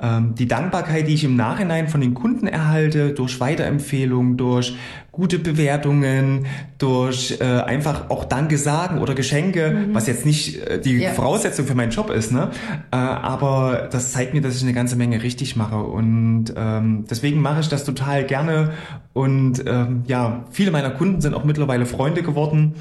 ähm, 0.00 0.34
die 0.34 0.46
Dankbarkeit, 0.46 1.08
die 1.08 1.14
ich 1.14 1.24
im 1.24 1.36
Nachhinein 1.36 1.88
von 1.88 2.00
den 2.00 2.14
Kunden 2.14 2.46
erhalte, 2.46 3.12
durch 3.12 3.40
Weiterempfehlungen, 3.40 4.36
durch 4.36 4.76
gute 5.18 5.40
Bewertungen, 5.40 6.46
durch 6.78 7.38
äh, 7.40 7.44
einfach 7.44 8.08
auch 8.08 8.24
Danke 8.24 8.56
sagen 8.56 8.98
oder 8.98 9.16
Geschenke, 9.16 9.70
mhm. 9.70 9.94
was 9.94 10.06
jetzt 10.06 10.24
nicht 10.24 10.62
äh, 10.62 10.80
die 10.80 10.98
ja. 10.98 11.10
Voraussetzung 11.10 11.66
für 11.66 11.74
meinen 11.74 11.90
Job 11.90 12.10
ist, 12.10 12.30
ne? 12.30 12.50
Äh, 12.92 12.96
aber 12.96 13.88
das 13.90 14.12
zeigt 14.12 14.32
mir, 14.32 14.40
dass 14.42 14.54
ich 14.54 14.62
eine 14.62 14.74
ganze 14.74 14.94
Menge 14.94 15.20
richtig 15.20 15.56
mache 15.56 15.78
und 15.78 16.54
ähm, 16.56 17.04
deswegen 17.10 17.42
mache 17.42 17.60
ich 17.60 17.68
das 17.68 17.84
total 17.84 18.24
gerne 18.26 18.70
und 19.12 19.64
ähm, 19.66 20.04
ja, 20.06 20.44
viele 20.52 20.70
meiner 20.70 20.90
Kunden 20.98 21.20
sind 21.20 21.34
auch 21.34 21.44
mittlerweile 21.44 21.86
Freunde 21.86 22.22
geworden, 22.22 22.74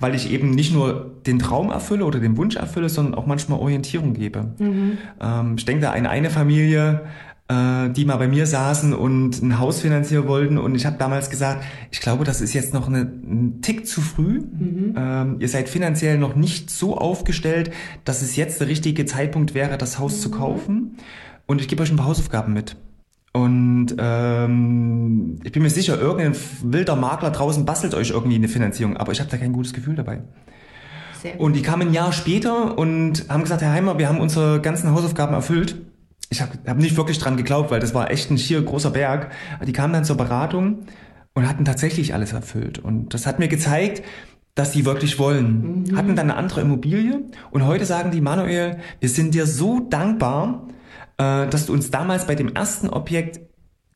weil 0.00 0.14
ich 0.14 0.30
eben 0.30 0.50
nicht 0.50 0.72
nur 0.72 1.16
den 1.26 1.38
Traum 1.38 1.70
erfülle 1.70 2.04
oder 2.04 2.20
den 2.20 2.36
Wunsch 2.36 2.56
erfülle, 2.56 2.88
sondern 2.88 3.14
auch 3.14 3.26
manchmal 3.26 3.58
Orientierung 3.58 4.14
gebe. 4.14 4.52
Mhm. 4.58 4.98
Ähm, 5.20 5.54
ich 5.58 5.64
denke 5.64 5.82
da 5.82 5.92
an 5.92 6.06
eine 6.06 6.30
Familie, 6.30 7.02
äh, 7.48 7.90
die 7.90 8.04
mal 8.04 8.16
bei 8.16 8.28
mir 8.28 8.46
saßen 8.46 8.94
und 8.94 9.42
ein 9.42 9.58
Haus 9.58 9.80
finanzieren 9.80 10.26
wollten. 10.26 10.56
Und 10.56 10.74
ich 10.74 10.86
habe 10.86 10.96
damals 10.98 11.28
gesagt, 11.28 11.64
ich 11.90 12.00
glaube, 12.00 12.24
das 12.24 12.40
ist 12.40 12.54
jetzt 12.54 12.72
noch 12.72 12.88
eine, 12.88 13.00
ein 13.00 13.60
Tick 13.60 13.86
zu 13.86 14.00
früh. 14.00 14.40
Mhm. 14.40 14.94
Ähm, 14.96 15.36
ihr 15.40 15.48
seid 15.48 15.68
finanziell 15.68 16.18
noch 16.18 16.36
nicht 16.36 16.70
so 16.70 16.96
aufgestellt, 16.96 17.70
dass 18.04 18.22
es 18.22 18.36
jetzt 18.36 18.60
der 18.60 18.68
richtige 18.68 19.04
Zeitpunkt 19.04 19.54
wäre, 19.54 19.76
das 19.76 19.98
Haus 19.98 20.16
mhm. 20.16 20.20
zu 20.20 20.30
kaufen. 20.30 20.96
Und 21.46 21.60
ich 21.60 21.68
gebe 21.68 21.82
euch 21.82 21.90
ein 21.90 21.96
paar 21.96 22.06
Hausaufgaben 22.06 22.54
mit. 22.54 22.76
Und 23.36 23.96
ähm, 23.98 25.40
ich 25.42 25.50
bin 25.50 25.62
mir 25.62 25.70
sicher, 25.70 26.00
irgendein 26.00 26.40
wilder 26.62 26.94
Makler 26.94 27.30
draußen 27.30 27.64
bastelt 27.64 27.94
euch 27.94 28.10
irgendwie 28.10 28.36
eine 28.36 28.46
Finanzierung, 28.46 28.96
aber 28.96 29.10
ich 29.10 29.18
habe 29.18 29.28
da 29.28 29.36
kein 29.36 29.52
gutes 29.52 29.72
Gefühl 29.72 29.96
dabei. 29.96 30.22
Und 31.38 31.56
die 31.56 31.62
kamen 31.62 31.88
ein 31.88 31.94
Jahr 31.94 32.12
später 32.12 32.78
und 32.78 33.28
haben 33.28 33.42
gesagt, 33.42 33.62
Herr 33.62 33.72
Heimer, 33.72 33.98
wir 33.98 34.08
haben 34.08 34.20
unsere 34.20 34.60
ganzen 34.60 34.92
Hausaufgaben 34.92 35.34
erfüllt. 35.34 35.74
Ich 36.30 36.42
habe 36.42 36.52
hab 36.66 36.76
nicht 36.76 36.96
wirklich 36.96 37.18
dran 37.18 37.36
geglaubt, 37.36 37.70
weil 37.72 37.80
das 37.80 37.92
war 37.92 38.10
echt 38.10 38.30
ein 38.30 38.38
schier 38.38 38.62
großer 38.62 38.90
Berg. 38.90 39.32
Die 39.66 39.72
kamen 39.72 39.92
dann 39.92 40.04
zur 40.04 40.16
Beratung 40.16 40.84
und 41.34 41.48
hatten 41.48 41.64
tatsächlich 41.64 42.14
alles 42.14 42.32
erfüllt. 42.32 42.78
Und 42.78 43.14
das 43.14 43.26
hat 43.26 43.40
mir 43.40 43.48
gezeigt, 43.48 44.02
dass 44.54 44.72
sie 44.72 44.84
wirklich 44.84 45.18
wollen. 45.18 45.84
Mhm. 45.88 45.96
Hatten 45.96 46.14
dann 46.14 46.30
eine 46.30 46.36
andere 46.36 46.60
Immobilie 46.60 47.24
und 47.50 47.66
heute 47.66 47.84
sagen 47.84 48.12
die, 48.12 48.20
Manuel, 48.20 48.78
wir 49.00 49.08
sind 49.08 49.34
dir 49.34 49.46
so 49.46 49.80
dankbar, 49.80 50.68
äh, 51.18 51.46
dass 51.48 51.66
du 51.66 51.72
uns 51.72 51.90
damals 51.90 52.26
bei 52.26 52.34
dem 52.34 52.54
ersten 52.54 52.88
Objekt 52.88 53.40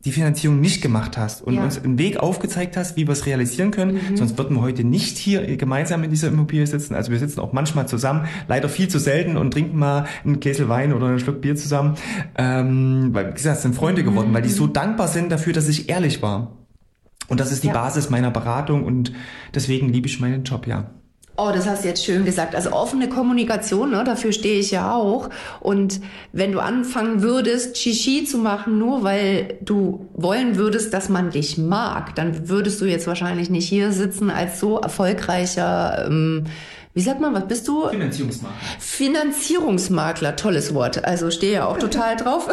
die 0.04 0.12
Finanzierung 0.12 0.60
nicht 0.60 0.80
gemacht 0.80 1.18
hast 1.18 1.42
und 1.42 1.54
ja. 1.54 1.64
uns 1.64 1.82
einen 1.82 1.98
Weg 1.98 2.18
aufgezeigt 2.18 2.76
hast, 2.76 2.96
wie 2.96 3.08
wir 3.08 3.12
es 3.12 3.26
realisieren 3.26 3.72
können. 3.72 4.00
Mhm. 4.10 4.16
Sonst 4.16 4.38
würden 4.38 4.56
wir 4.56 4.62
heute 4.62 4.84
nicht 4.84 5.18
hier 5.18 5.56
gemeinsam 5.56 6.04
in 6.04 6.10
dieser 6.10 6.28
Immobilie 6.28 6.66
sitzen. 6.68 6.94
Also 6.94 7.10
wir 7.10 7.18
sitzen 7.18 7.40
auch 7.40 7.52
manchmal 7.52 7.88
zusammen, 7.88 8.26
leider 8.46 8.68
viel 8.68 8.86
zu 8.86 9.00
selten 9.00 9.36
und 9.36 9.50
trinken 9.50 9.76
mal 9.76 10.06
einen 10.24 10.38
Kessel 10.38 10.68
Wein 10.68 10.92
oder 10.92 11.06
einen 11.06 11.18
Schluck 11.18 11.40
Bier 11.40 11.56
zusammen. 11.56 11.96
Ähm, 12.36 13.08
weil, 13.12 13.30
wie 13.30 13.34
gesagt, 13.34 13.60
sind 13.60 13.74
Freunde 13.74 14.04
geworden, 14.04 14.30
mhm. 14.30 14.34
weil 14.34 14.42
die 14.42 14.50
so 14.50 14.68
dankbar 14.68 15.08
sind 15.08 15.32
dafür, 15.32 15.52
dass 15.52 15.68
ich 15.68 15.88
ehrlich 15.88 16.22
war. 16.22 16.52
Und 17.26 17.40
das 17.40 17.50
ist 17.50 17.64
die 17.64 17.68
ja. 17.68 17.72
Basis 17.72 18.08
meiner 18.08 18.30
Beratung 18.30 18.84
und 18.84 19.12
deswegen 19.52 19.88
liebe 19.88 20.06
ich 20.06 20.20
meinen 20.20 20.44
Job, 20.44 20.68
ja. 20.68 20.90
Oh, 21.40 21.52
das 21.54 21.68
hast 21.68 21.84
du 21.84 21.88
jetzt 21.88 22.04
schön 22.04 22.24
gesagt. 22.24 22.56
Also 22.56 22.72
offene 22.72 23.08
Kommunikation, 23.08 23.92
ne, 23.92 24.02
dafür 24.02 24.32
stehe 24.32 24.58
ich 24.58 24.72
ja 24.72 24.92
auch. 24.92 25.30
Und 25.60 26.00
wenn 26.32 26.50
du 26.50 26.58
anfangen 26.58 27.22
würdest, 27.22 27.78
Shishi 27.78 28.24
zu 28.24 28.38
machen, 28.38 28.76
nur 28.78 29.04
weil 29.04 29.56
du 29.60 30.08
wollen 30.14 30.56
würdest, 30.56 30.92
dass 30.92 31.08
man 31.08 31.30
dich 31.30 31.56
mag, 31.56 32.16
dann 32.16 32.48
würdest 32.48 32.80
du 32.80 32.86
jetzt 32.86 33.06
wahrscheinlich 33.06 33.50
nicht 33.50 33.68
hier 33.68 33.92
sitzen 33.92 34.30
als 34.30 34.58
so 34.58 34.80
erfolgreicher 34.80 36.06
ähm, 36.08 36.46
wie 36.94 37.00
sagt 37.00 37.20
man, 37.20 37.34
was 37.34 37.46
bist 37.46 37.68
du? 37.68 37.88
Finanzierungsmakler. 37.88 38.56
Finanzierungsmakler, 38.78 40.36
tolles 40.36 40.74
Wort. 40.74 41.04
Also 41.04 41.30
stehe 41.30 41.52
ja 41.54 41.66
auch 41.66 41.78
total 41.78 42.16
drauf. 42.22 42.48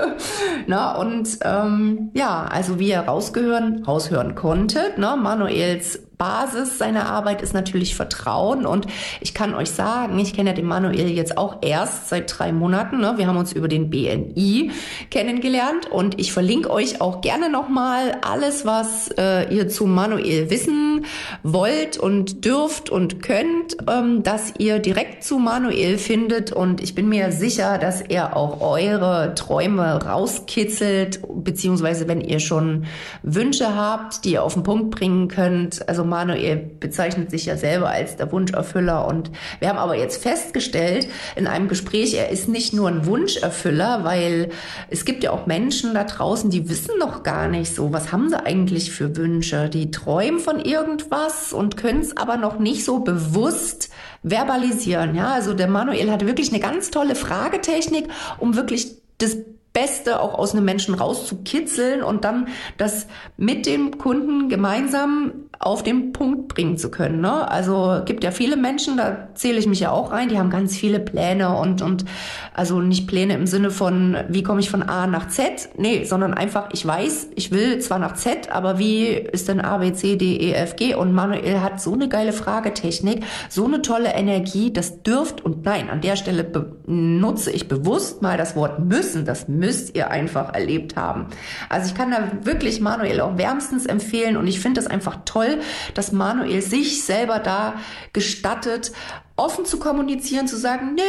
Na, 0.66 0.96
und 0.96 1.38
ähm, 1.42 2.10
ja, 2.14 2.44
also 2.44 2.78
wie 2.78 2.90
ihr 2.90 3.00
rausgehören, 3.00 3.84
raushören 3.84 4.34
konntet, 4.34 4.98
ne, 4.98 5.16
Manuels 5.20 6.00
Basis 6.20 6.76
seiner 6.76 7.06
Arbeit 7.06 7.40
ist 7.40 7.54
natürlich 7.54 7.96
Vertrauen. 7.96 8.66
Und 8.66 8.86
ich 9.22 9.32
kann 9.32 9.54
euch 9.54 9.70
sagen, 9.70 10.18
ich 10.18 10.34
kenne 10.34 10.50
ja 10.50 10.54
den 10.54 10.66
Manuel 10.66 11.08
jetzt 11.08 11.38
auch 11.38 11.62
erst 11.62 12.10
seit 12.10 12.38
drei 12.38 12.52
Monaten. 12.52 13.00
Ne? 13.00 13.14
Wir 13.16 13.26
haben 13.26 13.38
uns 13.38 13.54
über 13.54 13.68
den 13.68 13.88
BNI 13.88 14.70
kennengelernt 15.10 15.90
und 15.90 16.20
ich 16.20 16.34
verlinke 16.34 16.70
euch 16.70 17.00
auch 17.00 17.22
gerne 17.22 17.48
nochmal 17.48 18.18
alles, 18.20 18.66
was 18.66 19.08
äh, 19.16 19.52
ihr 19.52 19.70
zu 19.70 19.86
Manuel 19.86 20.50
wissen 20.50 21.06
wollt 21.42 21.96
und 21.96 22.44
dürft 22.44 22.90
und 22.90 23.22
könnt, 23.22 23.69
ähm, 23.88 24.22
dass 24.22 24.54
ihr 24.58 24.78
direkt 24.78 25.24
zu 25.24 25.38
Manuel 25.38 25.98
findet. 25.98 26.52
Und 26.52 26.82
ich 26.82 26.94
bin 26.94 27.08
mir 27.08 27.32
sicher, 27.32 27.78
dass 27.78 28.00
er 28.00 28.36
auch 28.36 28.60
eure 28.60 29.34
Träume 29.34 30.04
rauskitzelt, 30.04 31.20
beziehungsweise 31.44 32.08
wenn 32.08 32.20
ihr 32.20 32.40
schon 32.40 32.86
Wünsche 33.22 33.74
habt, 33.74 34.24
die 34.24 34.32
ihr 34.32 34.42
auf 34.42 34.54
den 34.54 34.62
Punkt 34.62 34.90
bringen 34.90 35.28
könnt. 35.28 35.88
Also 35.88 36.04
Manuel 36.04 36.56
bezeichnet 36.56 37.30
sich 37.30 37.46
ja 37.46 37.56
selber 37.56 37.90
als 37.90 38.16
der 38.16 38.30
Wunscherfüller 38.32 39.06
und 39.06 39.30
wir 39.60 39.68
haben 39.68 39.78
aber 39.78 39.96
jetzt 39.96 40.22
festgestellt 40.22 41.08
in 41.36 41.46
einem 41.46 41.68
Gespräch, 41.68 42.14
er 42.14 42.30
ist 42.30 42.48
nicht 42.48 42.72
nur 42.72 42.88
ein 42.88 43.06
Wunscherfüller, 43.06 44.04
weil 44.04 44.50
es 44.88 45.04
gibt 45.04 45.22
ja 45.24 45.30
auch 45.30 45.46
Menschen 45.46 45.94
da 45.94 46.04
draußen, 46.04 46.50
die 46.50 46.68
wissen 46.68 46.98
noch 46.98 47.22
gar 47.22 47.48
nicht 47.48 47.74
so, 47.74 47.92
was 47.92 48.12
haben 48.12 48.28
sie 48.28 48.44
eigentlich 48.44 48.90
für 48.90 49.16
Wünsche. 49.16 49.68
Die 49.68 49.90
träumen 49.90 50.40
von 50.40 50.60
irgendwas 50.60 51.52
und 51.52 51.76
können 51.76 52.00
es 52.00 52.16
aber 52.16 52.36
noch 52.36 52.58
nicht 52.58 52.84
so 52.84 53.00
bewusst 53.00 53.59
verbalisieren. 54.22 55.14
Ja, 55.14 55.32
also 55.32 55.54
der 55.54 55.68
Manuel 55.68 56.10
hatte 56.10 56.26
wirklich 56.26 56.50
eine 56.50 56.60
ganz 56.60 56.90
tolle 56.90 57.14
Fragetechnik, 57.14 58.08
um 58.38 58.56
wirklich 58.56 58.96
das 59.18 59.36
Beste 59.72 60.20
auch 60.20 60.34
aus 60.34 60.52
einem 60.52 60.64
Menschen 60.64 60.94
rauszukitzeln 60.94 62.02
und 62.02 62.24
dann 62.24 62.48
das 62.76 63.06
mit 63.36 63.66
dem 63.66 63.98
Kunden 63.98 64.48
gemeinsam 64.48 65.49
auf 65.62 65.82
den 65.82 66.14
Punkt 66.14 66.48
bringen 66.48 66.78
zu 66.78 66.90
können. 66.90 67.20
Ne? 67.20 67.46
Also 67.50 68.00
gibt 68.06 68.24
ja 68.24 68.30
viele 68.30 68.56
Menschen, 68.56 68.96
da 68.96 69.28
zähle 69.34 69.58
ich 69.58 69.66
mich 69.66 69.80
ja 69.80 69.90
auch 69.90 70.10
rein, 70.10 70.30
die 70.30 70.38
haben 70.38 70.48
ganz 70.48 70.74
viele 70.74 71.00
Pläne 71.00 71.54
und, 71.54 71.82
und 71.82 72.06
also 72.54 72.80
nicht 72.80 73.06
Pläne 73.06 73.34
im 73.34 73.46
Sinne 73.46 73.70
von, 73.70 74.16
wie 74.28 74.42
komme 74.42 74.60
ich 74.60 74.70
von 74.70 74.82
A 74.82 75.06
nach 75.06 75.28
Z, 75.28 75.68
nee, 75.76 76.04
sondern 76.04 76.32
einfach, 76.32 76.70
ich 76.72 76.86
weiß, 76.86 77.32
ich 77.34 77.50
will 77.50 77.78
zwar 77.80 77.98
nach 77.98 78.14
Z, 78.14 78.50
aber 78.50 78.78
wie 78.78 79.08
ist 79.08 79.48
denn 79.48 79.60
A, 79.60 79.76
B, 79.76 79.92
C, 79.92 80.16
D, 80.16 80.36
E, 80.36 80.52
F, 80.54 80.76
G? 80.76 80.94
Und 80.94 81.12
Manuel 81.12 81.60
hat 81.60 81.78
so 81.78 81.92
eine 81.92 82.08
geile 82.08 82.32
Fragetechnik, 82.32 83.22
so 83.50 83.66
eine 83.66 83.82
tolle 83.82 84.14
Energie, 84.14 84.72
das 84.72 85.02
dürft 85.02 85.44
und 85.44 85.66
nein, 85.66 85.90
an 85.90 86.00
der 86.00 86.16
Stelle 86.16 86.50
nutze 86.86 87.50
ich 87.50 87.68
bewusst 87.68 88.22
mal 88.22 88.38
das 88.38 88.56
Wort 88.56 88.78
müssen, 88.78 89.26
das 89.26 89.46
müsst 89.46 89.94
ihr 89.94 90.10
einfach 90.10 90.54
erlebt 90.54 90.96
haben. 90.96 91.26
Also 91.68 91.88
ich 91.88 91.94
kann 91.94 92.10
da 92.10 92.46
wirklich 92.46 92.80
Manuel 92.80 93.20
auch 93.20 93.36
wärmstens 93.36 93.84
empfehlen 93.84 94.38
und 94.38 94.46
ich 94.46 94.58
finde 94.58 94.80
das 94.80 94.90
einfach 94.90 95.18
toll, 95.26 95.49
dass 95.94 96.12
Manuel 96.12 96.62
sich 96.62 97.04
selber 97.04 97.38
da 97.38 97.74
gestattet, 98.12 98.92
offen 99.36 99.64
zu 99.64 99.78
kommunizieren, 99.78 100.46
zu 100.46 100.56
sagen, 100.56 100.94
nee, 100.94 101.02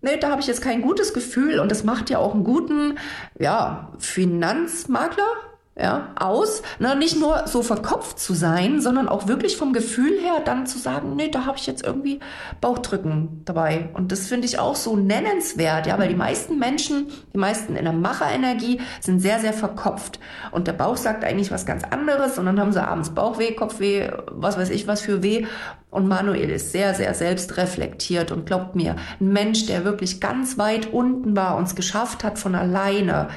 nee, 0.00 0.16
da 0.18 0.30
habe 0.30 0.40
ich 0.40 0.46
jetzt 0.46 0.62
kein 0.62 0.82
gutes 0.82 1.14
Gefühl 1.14 1.60
und 1.60 1.70
das 1.70 1.84
macht 1.84 2.10
ja 2.10 2.18
auch 2.18 2.34
einen 2.34 2.44
guten, 2.44 2.98
ja, 3.38 3.92
Finanzmakler, 3.98 5.28
ja, 5.74 6.08
aus, 6.16 6.62
ne, 6.80 6.94
nicht 6.96 7.18
nur 7.18 7.46
so 7.46 7.62
verkopft 7.62 8.18
zu 8.18 8.34
sein, 8.34 8.82
sondern 8.82 9.08
auch 9.08 9.26
wirklich 9.26 9.56
vom 9.56 9.72
Gefühl 9.72 10.20
her 10.20 10.42
dann 10.44 10.66
zu 10.66 10.78
sagen, 10.78 11.16
nee, 11.16 11.30
da 11.30 11.46
habe 11.46 11.56
ich 11.56 11.66
jetzt 11.66 11.82
irgendwie 11.82 12.20
Bauchdrücken 12.60 13.40
dabei. 13.46 13.88
Und 13.94 14.12
das 14.12 14.26
finde 14.26 14.46
ich 14.46 14.58
auch 14.58 14.76
so 14.76 14.96
nennenswert, 14.96 15.86
ja, 15.86 15.98
weil 15.98 16.08
die 16.08 16.14
meisten 16.14 16.58
Menschen, 16.58 17.06
die 17.32 17.38
meisten 17.38 17.74
in 17.74 17.84
der 17.84 17.94
Macherenergie 17.94 18.82
sind 19.00 19.20
sehr, 19.20 19.40
sehr 19.40 19.54
verkopft. 19.54 20.20
Und 20.50 20.66
der 20.66 20.74
Bauch 20.74 20.98
sagt 20.98 21.24
eigentlich 21.24 21.50
was 21.50 21.64
ganz 21.64 21.84
anderes 21.84 22.38
und 22.38 22.44
dann 22.44 22.60
haben 22.60 22.72
sie 22.72 22.86
abends 22.86 23.10
Bauchweh, 23.10 23.52
Kopfweh, 23.52 24.10
was 24.30 24.58
weiß 24.58 24.68
ich 24.68 24.86
was 24.86 25.00
für 25.00 25.22
weh. 25.22 25.46
Und 25.90 26.06
Manuel 26.06 26.50
ist 26.50 26.72
sehr, 26.72 26.94
sehr 26.94 27.14
selbstreflektiert 27.14 28.30
und 28.30 28.44
glaubt 28.44 28.76
mir, 28.76 28.96
ein 29.20 29.32
Mensch, 29.32 29.66
der 29.66 29.86
wirklich 29.86 30.20
ganz 30.20 30.58
weit 30.58 30.92
unten 30.92 31.34
war 31.34 31.56
und 31.56 31.64
es 31.64 31.74
geschafft 31.74 32.24
hat 32.24 32.38
von 32.38 32.54
alleine, 32.54 33.28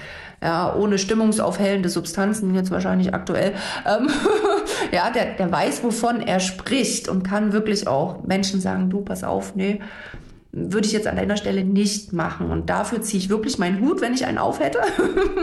ja, 0.41 0.75
ohne 0.75 0.97
stimmungsaufhellende 0.97 1.89
Substanzen 1.89 2.53
jetzt 2.55 2.71
wahrscheinlich 2.71 3.13
aktuell, 3.13 3.53
ähm, 3.85 4.09
ja, 4.91 5.09
der, 5.09 5.33
der 5.33 5.51
weiß, 5.51 5.83
wovon 5.83 6.21
er 6.21 6.39
spricht 6.39 7.07
und 7.07 7.23
kann 7.23 7.53
wirklich 7.53 7.87
auch 7.87 8.23
Menschen 8.23 8.61
sagen, 8.61 8.89
du, 8.89 9.01
pass 9.01 9.23
auf, 9.23 9.55
nee, 9.55 9.81
würde 10.57 10.87
ich 10.87 10.93
jetzt 10.93 11.05
an 11.05 11.17
deiner 11.17 11.35
Stelle 11.35 11.65
nicht 11.65 12.13
machen. 12.13 12.49
Und 12.49 12.69
dafür 12.69 13.01
ziehe 13.01 13.21
ich 13.21 13.29
wirklich 13.29 13.59
meinen 13.59 13.81
Hut, 13.81 13.99
wenn 13.99 14.13
ich 14.13 14.25
einen 14.25 14.37
auf 14.37 14.61
hätte. 14.61 14.79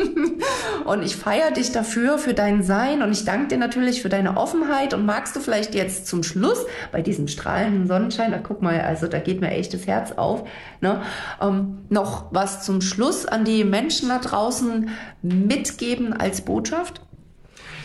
und 0.87 1.03
ich 1.03 1.17
feiere 1.17 1.51
dich 1.51 1.71
dafür, 1.71 2.17
für 2.17 2.33
dein 2.33 2.63
Sein. 2.63 3.03
Und 3.03 3.13
ich 3.13 3.27
danke 3.27 3.49
dir 3.49 3.59
natürlich 3.59 4.01
für 4.01 4.09
deine 4.09 4.39
Offenheit. 4.39 4.95
Und 4.95 5.05
magst 5.05 5.37
du 5.37 5.41
vielleicht 5.41 5.75
jetzt 5.75 6.07
zum 6.07 6.23
Schluss 6.23 6.65
bei 6.93 7.03
diesem 7.03 7.29
strahlenden 7.29 7.87
Sonnenschein, 7.87 8.33
da 8.33 8.39
guck 8.39 8.63
mal, 8.63 8.81
also 8.81 9.07
da 9.07 9.19
geht 9.19 9.43
mir 9.43 9.51
echt 9.51 9.75
das 9.75 9.87
Herz 9.87 10.13
auf, 10.13 10.49
ne, 10.81 11.03
ähm, 11.43 11.79
noch 11.91 12.33
was 12.33 12.65
zum 12.65 12.81
Schluss 12.81 13.27
an 13.27 13.45
die 13.45 13.65
Menschen 13.65 14.09
da 14.09 14.19
draußen 14.19 14.89
mitgeben 15.21 16.15
als 16.15 16.41
Botschaft? 16.41 17.03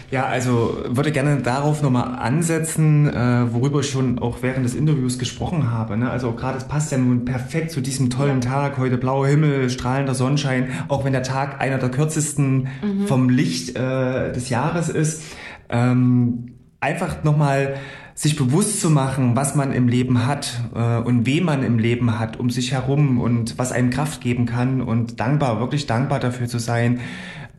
Ja, 0.10 0.26
also 0.26 0.78
würde 0.88 1.12
gerne 1.12 1.41
darauf 1.41 1.82
nochmal 1.82 2.17
ansetzen, 2.17 3.10
äh, 3.10 3.54
worüber 3.54 3.82
ich 3.82 3.89
schon 3.89 4.20
auch 4.20 4.38
während 4.41 4.65
des 4.65 4.74
Interviews 4.74 5.20
gesprochen 5.20 5.70
habe. 5.70 5.98
Ne? 5.98 6.10
Also 6.10 6.32
gerade 6.32 6.58
es 6.58 6.63
passt 6.63 6.93
ja 6.93 6.98
nun 6.98 7.26
perfekt 7.26 7.72
zu 7.72 7.82
diesem 7.82 8.10
tollen 8.10 8.39
Tag, 8.39 8.78
heute 8.78 8.98
blauer 8.98 9.28
Himmel, 9.28 9.70
strahlender 9.70 10.15
Sonnenschein, 10.15 10.70
auch 10.88 11.04
wenn 11.04 11.12
der 11.12 11.24
Tag 11.24 11.60
einer 11.60 11.78
der 11.78 11.89
kürzesten 11.89 12.70
mhm. 12.82 13.08
vom 13.08 13.30
Licht 13.30 13.76
äh, 13.76 14.32
des 14.32 14.50
Jahres 14.50 14.88
ist. 14.88 15.24
Ähm, 15.70 16.54
einfach 16.80 17.26
nochmal 17.26 17.76
sich 18.13 18.36
bewusst 18.36 18.80
zu 18.80 18.89
machen, 18.89 19.36
was 19.36 19.56
man 19.56 19.74
im 19.74 19.88
Leben 19.88 20.26
hat 20.26 20.62
äh, 20.74 20.98
und 20.98 21.26
wem 21.26 21.46
man 21.46 21.63
im 21.63 21.80
Leben 21.80 22.17
hat 22.17 22.39
um 22.39 22.50
sich 22.50 22.72
herum 22.72 23.20
und 23.20 23.60
was 23.60 23.72
einem 23.72 23.89
Kraft 23.89 24.22
geben 24.22 24.46
kann 24.46 24.82
und 24.82 25.20
dankbar, 25.20 25.60
wirklich 25.60 25.86
dankbar 25.86 26.20
dafür 26.20 26.48
zu 26.48 26.60
sein, 26.60 27.00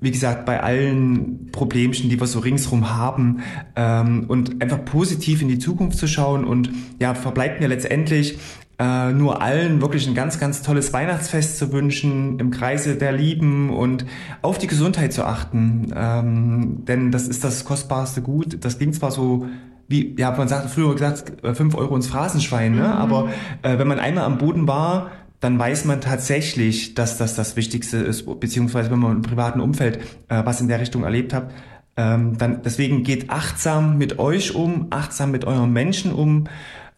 wie 0.00 0.10
gesagt, 0.10 0.46
bei 0.46 0.62
allen 0.62 1.50
Problemchen, 1.52 2.08
die 2.10 2.20
wir 2.20 2.26
so 2.26 2.38
ringsrum 2.38 2.96
haben 2.96 3.40
ähm, 3.76 4.26
und 4.28 4.62
einfach 4.62 4.84
positiv 4.84 5.42
in 5.42 5.48
die 5.48 5.58
Zukunft 5.58 5.98
zu 5.98 6.06
schauen 6.06 6.44
und 6.44 6.70
ja, 6.98 7.14
verbleibt 7.14 7.60
mir 7.60 7.68
letztendlich 7.68 8.38
äh, 8.78 9.12
nur 9.12 9.42
allen 9.42 9.80
wirklich 9.80 10.06
ein 10.06 10.14
ganz, 10.14 10.38
ganz 10.38 10.62
tolles 10.62 10.92
Weihnachtsfest 10.92 11.58
zu 11.58 11.72
wünschen, 11.72 12.38
im 12.38 12.50
Kreise 12.50 12.96
der 12.96 13.12
Lieben 13.12 13.70
und 13.70 14.06
auf 14.40 14.58
die 14.58 14.68
Gesundheit 14.68 15.12
zu 15.12 15.24
achten, 15.24 15.92
ähm, 15.96 16.84
denn 16.86 17.10
das 17.10 17.26
ist 17.26 17.42
das 17.42 17.64
kostbarste 17.64 18.22
Gut. 18.22 18.58
Das 18.64 18.78
klingt 18.78 18.94
zwar 18.94 19.10
so 19.10 19.46
wie, 19.88 20.14
ja, 20.18 20.30
man 20.32 20.48
sagt 20.48 20.68
früher 20.68 20.92
gesagt, 20.92 21.32
fünf 21.56 21.74
Euro 21.74 21.96
ins 21.96 22.06
Phrasenschwein, 22.06 22.74
ne? 22.74 22.82
Mhm. 22.82 22.86
aber 22.86 23.30
äh, 23.62 23.78
wenn 23.78 23.88
man 23.88 23.98
einmal 23.98 24.24
am 24.24 24.36
Boden 24.36 24.68
war, 24.68 25.10
dann 25.40 25.58
weiß 25.58 25.84
man 25.84 26.00
tatsächlich, 26.00 26.94
dass 26.94 27.16
das 27.18 27.34
das 27.36 27.56
Wichtigste 27.56 27.98
ist, 27.98 28.26
beziehungsweise 28.40 28.90
wenn 28.90 28.98
man 28.98 29.16
im 29.16 29.22
privaten 29.22 29.60
Umfeld 29.60 29.98
äh, 30.28 30.44
was 30.44 30.60
in 30.60 30.68
der 30.68 30.80
Richtung 30.80 31.04
erlebt 31.04 31.32
hat, 31.32 31.50
ähm, 31.96 32.38
dann 32.38 32.62
deswegen 32.62 33.02
geht 33.02 33.30
achtsam 33.30 33.98
mit 33.98 34.18
euch 34.18 34.54
um, 34.54 34.88
achtsam 34.90 35.30
mit 35.30 35.44
euren 35.44 35.72
Menschen 35.72 36.12
um, 36.12 36.44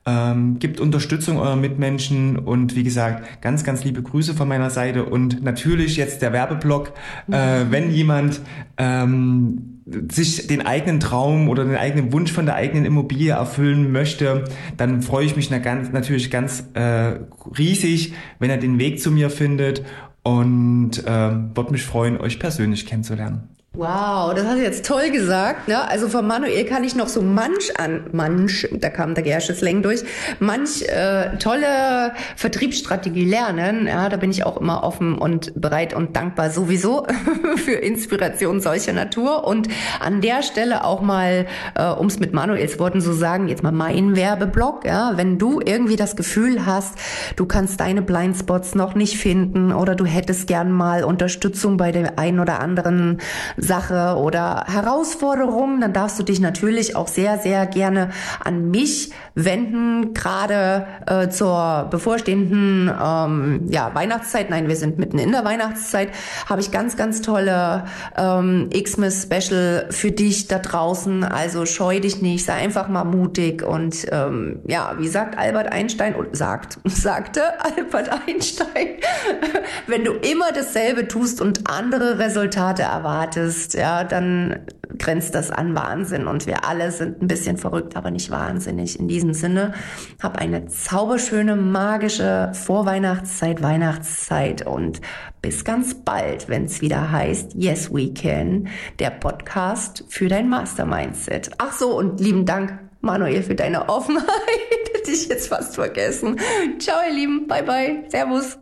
ähm, 0.07 0.59
gibt 0.59 0.81
Unterstützung 0.81 1.39
euren 1.39 1.61
Mitmenschen 1.61 2.39
und 2.39 2.75
wie 2.75 2.85
gesagt, 2.85 3.43
ganz, 3.43 3.65
ganz 3.65 3.85
liebe 3.85 4.03
Grüße 4.03 4.35
von 4.35 4.49
meiner 4.49 4.71
Seite 4.71 5.05
und 5.05 5.43
natürlich 5.43 5.97
jetzt 5.97 6.23
der 6.23 6.33
Werbeblock, 6.33 6.93
äh, 7.31 7.67
wenn 7.69 7.91
jemand 7.91 8.41
ähm, 8.79 9.83
sich 10.11 10.47
den 10.47 10.65
eigenen 10.65 11.01
Traum 11.01 11.49
oder 11.49 11.65
den 11.65 11.77
eigenen 11.77 12.13
Wunsch 12.13 12.33
von 12.33 12.47
der 12.47 12.55
eigenen 12.55 12.87
Immobilie 12.87 13.33
erfüllen 13.33 13.93
möchte, 13.93 14.45
dann 14.77 15.03
freue 15.03 15.27
ich 15.27 15.37
mich 15.37 15.51
ganz, 15.63 15.93
natürlich 15.93 16.31
ganz 16.31 16.65
äh, 16.75 17.19
riesig, 17.59 18.15
wenn 18.39 18.51
er 18.51 18.57
den 18.57 18.79
Weg 18.79 19.01
zu 19.01 19.11
mir 19.11 19.29
findet 19.29 19.85
und 20.23 20.99
äh, 21.05 21.31
würde 21.55 21.73
mich 21.73 21.83
freuen, 21.83 22.19
euch 22.19 22.39
persönlich 22.39 22.87
kennenzulernen. 22.87 23.49
Wow, 23.73 24.35
das 24.35 24.47
hast 24.47 24.59
du 24.59 24.63
jetzt 24.65 24.85
toll 24.85 25.11
gesagt. 25.13 25.69
Ne? 25.69 25.89
Also 25.89 26.09
von 26.09 26.27
Manuel 26.27 26.65
kann 26.65 26.83
ich 26.83 26.97
noch 26.97 27.07
so 27.07 27.23
manch 27.23 27.79
an, 27.79 28.03
manch, 28.11 28.69
da 28.73 28.91
kam 28.91 29.15
der 29.15 29.23
Gersche 29.23 29.55
Slang 29.55 29.83
durch, 29.83 30.03
manch 30.41 30.83
äh, 30.89 31.39
tolle 31.39 32.11
Vertriebsstrategie 32.35 33.25
lernen. 33.25 33.87
Ja, 33.87 34.09
da 34.09 34.17
bin 34.17 34.33
ich 34.33 34.45
auch 34.45 34.57
immer 34.57 34.83
offen 34.83 35.17
und 35.17 35.53
bereit 35.55 35.95
und 35.95 36.17
dankbar 36.17 36.51
sowieso 36.51 37.07
für 37.59 37.75
Inspiration 37.75 38.61
solcher 38.61 38.93
Natur. 38.93 39.47
Und 39.47 39.69
an 40.01 40.21
der 40.21 40.43
Stelle 40.43 40.83
auch 40.83 41.01
mal, 41.01 41.47
äh, 41.77 41.91
um 41.91 42.09
es 42.09 42.19
mit 42.19 42.33
Manuels 42.33 42.81
Worten 42.81 43.01
zu 43.01 43.13
sagen, 43.13 43.47
jetzt 43.47 43.63
mal 43.63 43.71
mein 43.71 44.17
Werbeblock. 44.17 44.85
Ja, 44.85 45.13
wenn 45.15 45.39
du 45.39 45.61
irgendwie 45.65 45.95
das 45.95 46.17
Gefühl 46.17 46.67
hast, 46.67 46.97
du 47.37 47.47
kannst 47.47 47.79
deine 47.79 48.03
Blindspots 48.03 48.75
noch 48.75 48.97
nicht 48.97 49.17
finden 49.17 49.73
oder 49.73 49.95
du 49.95 50.07
hättest 50.07 50.49
gern 50.49 50.73
mal 50.73 51.05
Unterstützung 51.05 51.77
bei 51.77 51.93
der 51.93 52.19
einen 52.19 52.41
oder 52.41 52.59
anderen 52.59 53.21
Sache 53.61 54.17
oder 54.17 54.65
Herausforderung, 54.67 55.81
dann 55.81 55.93
darfst 55.93 56.19
du 56.19 56.23
dich 56.23 56.41
natürlich 56.41 56.97
auch 56.97 57.09
sehr, 57.09 57.39
sehr 57.39 57.67
gerne 57.67 58.11
an 58.43 58.71
mich 58.71 59.13
wenden, 59.35 60.15
gerade 60.15 60.87
äh, 61.07 61.29
zur 61.29 61.89
bevorstehenden 61.91 62.91
ähm, 62.91 63.67
ja, 63.69 63.95
Weihnachtszeit. 63.95 64.51
Nein, 64.51 64.69
wir 64.69 64.77
sind 64.77 64.99
mitten 64.99 65.19
in 65.19 65.33
der 65.33 65.45
Weihnachtszeit. 65.45 66.11
Habe 66.49 66.61
ich 66.61 66.71
ganz, 66.71 66.97
ganz 66.97 67.23
tolle 67.23 67.85
ähm, 68.17 68.71
Xmas 68.71 69.23
Special 69.23 69.87
für 69.91 70.11
dich 70.11 70.49
da 70.49 70.59
draußen. 70.59 71.25
Also 71.25 71.67
scheu 71.67 72.01
dich 72.01 72.23
nicht, 72.23 72.45
sei 72.45 72.55
einfach 72.55 72.89
mal 72.89 73.05
mutig 73.05 73.63
und 73.63 74.07
ähm, 74.11 74.61
ja, 74.67 74.95
wie 74.99 75.09
sagt 75.09 75.39
Albert 75.39 75.73
Einstein 75.73 76.15
und 76.15 76.37
sagt, 76.37 76.79
sagte 76.85 77.43
Albert 77.61 78.11
Einstein, 78.27 78.97
wenn 79.87 80.05
du 80.05 80.13
immer 80.13 80.53
dasselbe 80.53 81.09
tust 81.09 81.41
und 81.41 81.71
andere 81.71 82.19
Resultate 82.19 82.83
erwartest, 82.83 83.50
ist, 83.51 83.75
ja, 83.75 84.05
dann 84.05 84.61
grenzt 84.99 85.35
das 85.35 85.51
an 85.51 85.75
Wahnsinn 85.75 86.29
und 86.29 86.47
wir 86.47 86.65
alle 86.65 86.93
sind 86.93 87.21
ein 87.21 87.27
bisschen 87.27 87.57
verrückt, 87.57 87.97
aber 87.97 88.13
nicht 88.13 88.31
wahnsinnig. 88.31 88.99
In 88.99 89.09
diesem 89.09 89.35
Sinne, 89.35 89.75
hab 90.23 90.39
eine 90.39 90.67
zauberschöne, 90.67 91.57
magische 91.57 92.53
Vorweihnachtszeit, 92.55 93.61
Weihnachtszeit 93.61 94.67
und 94.67 95.01
bis 95.43 95.65
ganz 95.65 95.95
bald, 95.95 96.49
wenn 96.49 96.67
es 96.67 96.81
wieder 96.81 97.11
heißt 97.11 97.55
Yes 97.55 97.93
We 97.93 98.15
Can, 98.15 98.69
der 99.01 99.11
Podcast 99.11 100.05
für 100.09 100.29
dein 100.29 100.49
Mastermindset. 100.49 101.51
Ach 101.59 101.73
so, 101.73 101.97
und 101.99 102.21
lieben 102.21 102.47
Dank, 102.47 102.79
Manuel, 103.01 103.43
für 103.43 103.57
deine 103.57 103.89
Offenheit. 103.89 104.25
Hätte 104.95 105.11
ich 105.11 105.29
jetzt 105.29 105.49
fast 105.49 105.75
vergessen. 105.75 106.39
Ciao, 106.79 106.99
ihr 107.09 107.15
Lieben. 107.15 107.49
Bye, 107.49 107.65
bye. 107.65 108.05
Servus. 108.09 108.60